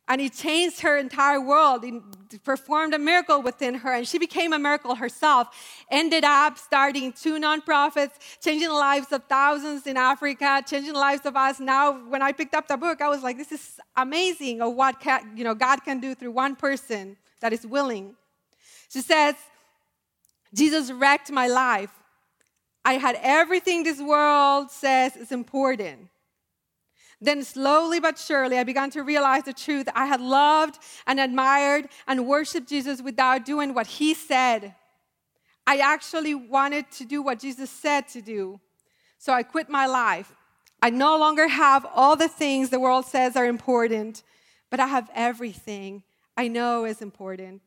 And 0.09 0.21
he 0.21 0.29
changed 0.29 0.83
her 0.83 0.97
entire 0.97 1.41
world. 1.41 1.83
He 1.83 2.01
performed 2.45 2.95
a 2.95 2.99
miracle 2.99 3.43
within 3.43 3.75
her, 3.75 3.93
and 3.93 4.07
she 4.07 4.19
became 4.19 4.53
a 4.53 4.59
miracle 4.59 4.95
herself. 4.95 5.49
Ended 5.91 6.23
up 6.23 6.59
starting 6.59 7.13
two 7.13 7.41
nonprofits, 7.41 8.13
changing 8.41 8.69
the 8.69 8.75
lives 8.75 9.11
of 9.11 9.25
thousands 9.25 9.85
in 9.85 9.97
Africa, 9.97 10.63
changing 10.65 10.93
the 10.93 10.99
lives 10.99 11.27
of 11.27 11.37
us. 11.37 11.59
Now, 11.59 11.93
when 12.09 12.23
I 12.23 12.31
picked 12.31 12.55
up 12.55 12.69
the 12.69 12.77
book, 12.77 13.01
I 13.03 13.09
was 13.09 13.25
like, 13.25 13.37
this 13.37 13.51
is 13.51 13.81
amazing 13.97 14.63
of 14.63 14.75
what 14.75 15.01
can, 15.01 15.37
you 15.37 15.43
know, 15.43 15.57
God 15.57 15.83
can 15.83 15.99
do 15.99 16.15
through 16.15 16.31
one 16.31 16.55
person 16.55 17.17
that 17.41 17.53
is 17.53 17.67
willing. 17.67 18.15
She 18.89 19.01
says, 19.01 19.35
Jesus 20.55 20.93
wrecked 20.93 21.33
my 21.33 21.49
life. 21.49 21.91
I 22.85 22.93
had 22.93 23.19
everything 23.21 23.83
this 23.83 24.01
world 24.01 24.71
says 24.71 25.17
is 25.17 25.33
important. 25.33 26.09
Then, 27.21 27.43
slowly 27.43 27.99
but 27.99 28.19
surely, 28.19 28.59
I 28.59 28.65
began 28.65 28.91
to 28.91 29.03
realize 29.03 29.45
the 29.45 29.53
truth. 29.53 29.89
I 29.95 30.07
had 30.07 30.21
loved 30.21 30.79
and 31.07 31.19
admired 31.19 31.89
and 32.07 32.27
worshiped 32.27 32.69
Jesus 32.69 33.01
without 33.01 33.45
doing 33.45 33.73
what 33.73 33.87
he 33.87 34.13
said. 34.13 34.75
I 35.67 35.79
actually 35.79 36.35
wanted 36.35 36.91
to 36.93 37.05
do 37.05 37.23
what 37.23 37.41
Jesus 37.41 37.71
said 37.71 38.07
to 38.09 38.21
do. 38.21 38.61
So 39.19 39.33
I 39.33 39.43
quit 39.43 39.69
my 39.69 39.87
life. 39.87 40.35
I 40.83 40.91
no 40.91 41.19
longer 41.19 41.49
have 41.49 41.87
all 41.95 42.17
the 42.17 42.29
things 42.29 42.69
the 42.69 42.79
world 42.79 43.07
says 43.07 43.35
are 43.35 43.47
important, 43.47 44.23
but 44.71 44.79
I 44.79 44.87
have 44.87 45.11
everything 45.15 46.03
I 46.37 46.49
know 46.49 46.85
is 46.85 47.01
important. 47.01 47.63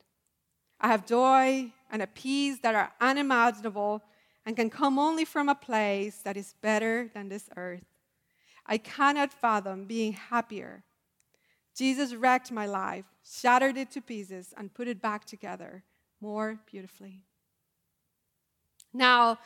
I 0.80 0.88
have 0.88 1.08
joy 1.08 1.74
and 1.92 2.02
a 2.02 2.08
peace 2.08 2.60
that 2.60 2.76
are 2.76 2.92
unimaginable 3.02 4.04
and 4.46 4.56
can 4.56 4.70
come 4.70 5.00
only 5.00 5.26
from 5.26 5.50
a 5.50 5.56
place 5.56 6.20
that 6.20 6.38
is 6.38 6.54
better 6.62 7.10
than 7.14 7.30
this 7.30 7.50
earth. 7.58 7.89
I 8.70 8.78
cannot 8.78 9.34
fathom 9.34 9.86
being 9.86 10.14
happier. 10.14 10.84
Jesus 11.76 12.14
wrecked 12.14 12.52
my 12.52 12.68
life, 12.68 13.06
shattered 13.26 13.78
it 13.78 13.90
to 13.92 14.02
pieces, 14.02 14.54
and 14.56 14.72
put 14.72 14.88
it 14.88 15.02
back 15.02 15.26
together 15.26 15.84
more 16.22 16.60
beautifully. 16.72 17.24
Now, 18.94 19.40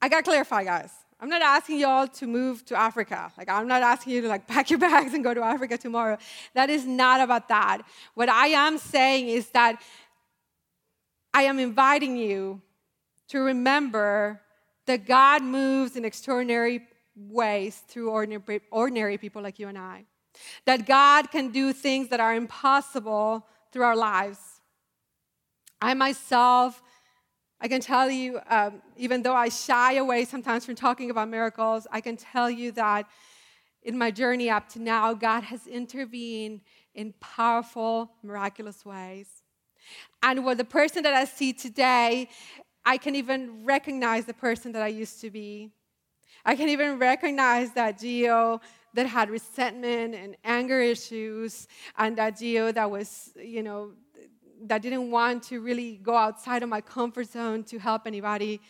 I 0.00 0.08
gotta 0.08 0.22
clarify, 0.22 0.62
guys. 0.62 0.92
I'm 1.18 1.28
not 1.28 1.42
asking 1.42 1.80
y'all 1.80 2.06
to 2.06 2.26
move 2.26 2.64
to 2.66 2.78
Africa. 2.78 3.32
Like, 3.36 3.48
I'm 3.48 3.66
not 3.66 3.82
asking 3.82 4.14
you 4.14 4.22
to 4.22 4.28
like 4.28 4.46
pack 4.54 4.70
your 4.70 4.78
bags 4.78 5.12
and 5.12 5.24
go 5.24 5.34
to 5.34 5.42
Africa 5.42 5.76
tomorrow. 5.76 6.16
That 6.54 6.70
is 6.70 6.86
not 6.86 7.20
about 7.20 7.48
that. 7.48 7.82
What 8.14 8.28
I 8.28 8.46
am 8.48 8.78
saying 8.78 9.28
is 9.28 9.48
that 9.50 9.82
I 11.34 11.42
am 11.42 11.58
inviting 11.58 12.16
you 12.16 12.62
to 13.28 13.40
remember 13.40 14.40
that 14.86 15.06
God 15.06 15.42
moves 15.42 15.96
in 15.96 16.04
extraordinary 16.04 16.86
ways 17.28 17.82
through 17.88 18.10
ordinary, 18.10 18.60
ordinary 18.70 19.18
people 19.18 19.42
like 19.42 19.58
you 19.58 19.68
and 19.68 19.78
I. 19.78 20.04
That 20.64 20.86
God 20.86 21.30
can 21.30 21.50
do 21.50 21.72
things 21.72 22.08
that 22.08 22.20
are 22.20 22.34
impossible 22.34 23.46
through 23.72 23.82
our 23.82 23.96
lives. 23.96 24.38
I 25.82 25.94
myself, 25.94 26.82
I 27.60 27.68
can 27.68 27.80
tell 27.80 28.10
you, 28.10 28.40
um, 28.48 28.80
even 28.96 29.22
though 29.22 29.34
I 29.34 29.48
shy 29.48 29.94
away 29.94 30.24
sometimes 30.24 30.64
from 30.64 30.74
talking 30.74 31.10
about 31.10 31.28
miracles, 31.28 31.86
I 31.90 32.00
can 32.00 32.16
tell 32.16 32.50
you 32.50 32.72
that 32.72 33.06
in 33.82 33.96
my 33.96 34.10
journey 34.10 34.50
up 34.50 34.68
to 34.70 34.78
now, 34.78 35.14
God 35.14 35.42
has 35.44 35.66
intervened 35.66 36.60
in 36.94 37.14
powerful, 37.20 38.12
miraculous 38.22 38.84
ways. 38.84 39.26
And 40.22 40.44
with 40.44 40.58
the 40.58 40.64
person 40.64 41.02
that 41.02 41.14
I 41.14 41.24
see 41.24 41.52
today, 41.52 42.28
I 42.84 42.98
can 42.98 43.14
even 43.14 43.64
recognize 43.64 44.26
the 44.26 44.34
person 44.34 44.72
that 44.72 44.82
I 44.82 44.88
used 44.88 45.20
to 45.22 45.30
be. 45.30 45.70
I 46.44 46.56
can 46.56 46.68
even 46.68 46.98
recognize 46.98 47.72
that 47.72 47.98
Gio 47.98 48.60
that 48.94 49.06
had 49.06 49.30
resentment 49.30 50.14
and 50.14 50.36
anger 50.44 50.80
issues, 50.80 51.68
and 51.96 52.16
that 52.18 52.36
Gio 52.36 52.74
that 52.74 52.90
was, 52.90 53.32
you 53.36 53.62
know, 53.62 53.92
that 54.62 54.82
didn't 54.82 55.10
want 55.10 55.42
to 55.44 55.60
really 55.60 55.96
go 56.02 56.16
outside 56.16 56.62
of 56.62 56.68
my 56.68 56.80
comfort 56.80 57.28
zone 57.28 57.64
to 57.64 57.78
help 57.78 58.06
anybody. 58.06 58.60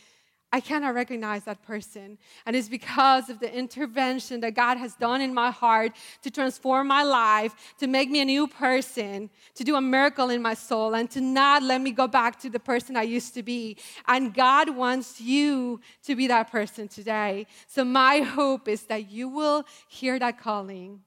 I 0.53 0.61
cannot 0.61 0.95
recognize 0.95 1.45
that 1.45 1.63
person. 1.63 2.19
And 2.45 2.57
it's 2.57 2.69
because 2.69 3.31
of 3.31 3.39
the 3.39 3.53
intervention 3.57 4.41
that 4.41 4.55
God 4.55 4.79
has 4.79 4.95
done 4.97 5.21
in 5.21 5.33
my 5.33 5.51
heart 5.53 5.93
to 6.23 6.31
transform 6.31 6.89
my 6.89 7.05
life, 7.05 7.55
to 7.79 7.87
make 7.87 8.11
me 8.11 8.21
a 8.21 8.25
new 8.25 8.49
person, 8.49 9.31
to 9.55 9.63
do 9.63 9.77
a 9.77 9.81
miracle 9.81 10.29
in 10.29 10.43
my 10.43 10.55
soul, 10.55 10.95
and 10.95 11.09
to 11.13 11.21
not 11.21 11.63
let 11.63 11.81
me 11.81 11.93
go 11.93 12.09
back 12.09 12.41
to 12.41 12.51
the 12.51 12.59
person 12.59 12.97
I 12.97 13.03
used 13.03 13.33
to 13.35 13.45
be. 13.45 13.77
And 14.09 14.35
God 14.35 14.71
wants 14.71 15.21
you 15.21 15.81
to 16.05 16.17
be 16.17 16.27
that 16.27 16.51
person 16.51 16.89
today. 16.89 17.47
So, 17.69 17.85
my 17.85 18.19
hope 18.19 18.67
is 18.67 18.83
that 18.85 19.09
you 19.11 19.29
will 19.29 19.65
hear 19.89 20.19
that 20.19 20.41
calling 20.41 21.01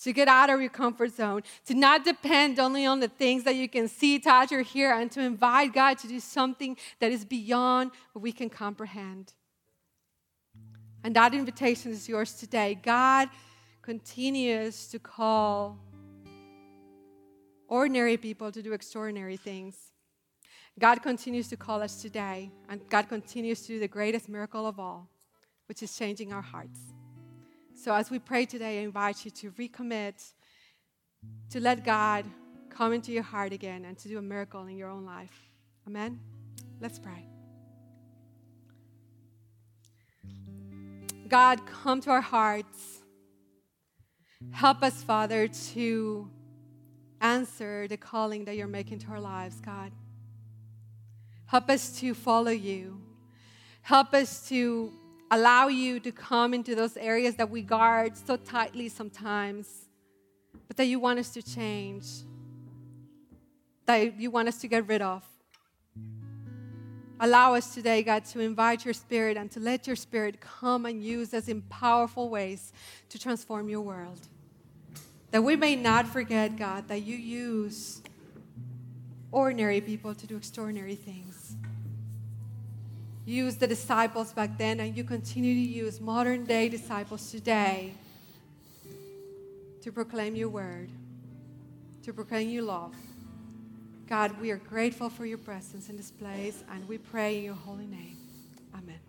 to 0.00 0.12
get 0.12 0.28
out 0.28 0.50
of 0.50 0.60
your 0.60 0.70
comfort 0.70 1.14
zone, 1.14 1.42
to 1.66 1.74
not 1.74 2.04
depend 2.04 2.58
only 2.58 2.84
on 2.84 3.00
the 3.00 3.08
things 3.08 3.44
that 3.44 3.54
you 3.54 3.68
can 3.68 3.88
see, 3.88 4.18
touch, 4.18 4.52
or 4.52 4.62
hear, 4.62 4.92
and 4.92 5.10
to 5.12 5.20
invite 5.20 5.72
God 5.72 5.98
to 5.98 6.08
do 6.08 6.20
something 6.20 6.76
that 7.00 7.12
is 7.12 7.24
beyond 7.24 7.90
what 8.12 8.22
we 8.22 8.32
can 8.32 8.50
comprehend. 8.50 9.32
And 11.02 11.14
that 11.16 11.34
invitation 11.34 11.92
is 11.92 12.08
yours 12.08 12.32
today. 12.32 12.78
God 12.82 13.28
continues 13.82 14.88
to 14.88 14.98
call 14.98 15.78
ordinary 17.68 18.16
people 18.16 18.50
to 18.50 18.62
do 18.62 18.72
extraordinary 18.72 19.36
things. 19.36 19.76
God 20.78 21.02
continues 21.02 21.48
to 21.48 21.56
call 21.56 21.82
us 21.82 22.00
today, 22.00 22.50
and 22.68 22.80
God 22.88 23.08
continues 23.08 23.60
to 23.62 23.68
do 23.68 23.78
the 23.78 23.88
greatest 23.88 24.28
miracle 24.28 24.66
of 24.66 24.80
all, 24.80 25.08
which 25.66 25.82
is 25.82 25.96
changing 25.96 26.32
our 26.32 26.42
hearts. 26.42 26.93
So 27.84 27.94
as 27.94 28.10
we 28.10 28.18
pray 28.18 28.46
today, 28.46 28.80
I 28.80 28.84
invite 28.84 29.26
you 29.26 29.30
to 29.30 29.50
recommit, 29.50 30.14
to 31.50 31.60
let 31.60 31.84
God 31.84 32.24
come 32.70 32.94
into 32.94 33.12
your 33.12 33.22
heart 33.22 33.52
again 33.52 33.84
and 33.84 33.98
to 33.98 34.08
do 34.08 34.16
a 34.16 34.22
miracle 34.22 34.64
in 34.68 34.78
your 34.78 34.88
own 34.88 35.04
life. 35.04 35.50
Amen? 35.86 36.18
Let's 36.80 36.98
pray. 36.98 37.26
God, 41.28 41.66
come 41.66 42.00
to 42.00 42.10
our 42.10 42.22
hearts. 42.22 43.02
Help 44.50 44.82
us, 44.82 45.02
Father, 45.02 45.46
to 45.74 46.30
answer 47.20 47.86
the 47.86 47.98
calling 47.98 48.46
that 48.46 48.56
you're 48.56 48.66
making 48.66 49.00
to 49.00 49.08
our 49.08 49.20
lives, 49.20 49.60
God. 49.60 49.92
Help 51.44 51.68
us 51.68 52.00
to 52.00 52.14
follow 52.14 52.50
you. 52.50 52.98
Help 53.82 54.14
us 54.14 54.48
to 54.48 54.90
allow 55.30 55.68
you 55.68 56.00
to 56.00 56.12
come 56.12 56.54
into 56.54 56.74
those 56.74 56.96
areas 56.96 57.34
that 57.36 57.50
we 57.50 57.62
guard 57.62 58.16
so 58.16 58.36
tightly 58.36 58.88
sometimes, 58.88 59.88
but 60.68 60.76
that 60.76 60.86
you 60.86 60.98
want 60.98 61.18
us 61.18 61.30
to 61.30 61.42
change, 61.42 62.06
that 63.86 64.18
you 64.20 64.30
want 64.30 64.48
us 64.48 64.58
to 64.58 64.68
get 64.68 64.86
rid 64.86 65.02
of. 65.02 65.24
Allow 67.20 67.54
us 67.54 67.72
today, 67.72 68.02
God, 68.02 68.24
to 68.26 68.40
invite 68.40 68.84
your 68.84 68.94
spirit 68.94 69.36
and 69.36 69.50
to 69.52 69.60
let 69.60 69.86
your 69.86 69.96
spirit 69.96 70.40
come 70.40 70.84
and 70.84 71.02
use 71.02 71.32
us 71.32 71.48
in 71.48 71.62
powerful 71.62 72.28
ways 72.28 72.72
to 73.08 73.18
transform 73.18 73.68
your 73.68 73.80
world. 73.80 74.20
That 75.30 75.42
we 75.42 75.56
may 75.56 75.76
not 75.76 76.06
forget, 76.06 76.56
God, 76.56 76.88
that 76.88 77.02
you 77.02 77.16
use 77.16 78.02
ordinary 79.30 79.80
people 79.80 80.14
to 80.14 80.26
do 80.26 80.36
extraordinary 80.36 80.94
things 80.94 81.33
used 83.26 83.60
the 83.60 83.66
disciples 83.66 84.32
back 84.32 84.58
then, 84.58 84.80
and 84.80 84.96
you 84.96 85.04
continue 85.04 85.54
to 85.54 85.60
use 85.60 86.00
modern 86.00 86.44
day 86.44 86.68
disciples 86.68 87.30
today 87.30 87.94
to 89.82 89.92
proclaim 89.92 90.34
your 90.34 90.48
word, 90.48 90.90
to 92.02 92.12
proclaim 92.12 92.50
your 92.50 92.64
love. 92.64 92.94
God, 94.06 94.38
we 94.40 94.50
are 94.50 94.58
grateful 94.58 95.08
for 95.08 95.24
your 95.24 95.38
presence 95.38 95.88
in 95.88 95.96
this 95.96 96.10
place, 96.10 96.62
and 96.70 96.86
we 96.88 96.98
pray 96.98 97.38
in 97.38 97.44
your 97.44 97.54
holy 97.54 97.86
name. 97.86 98.16
Amen. 98.74 99.03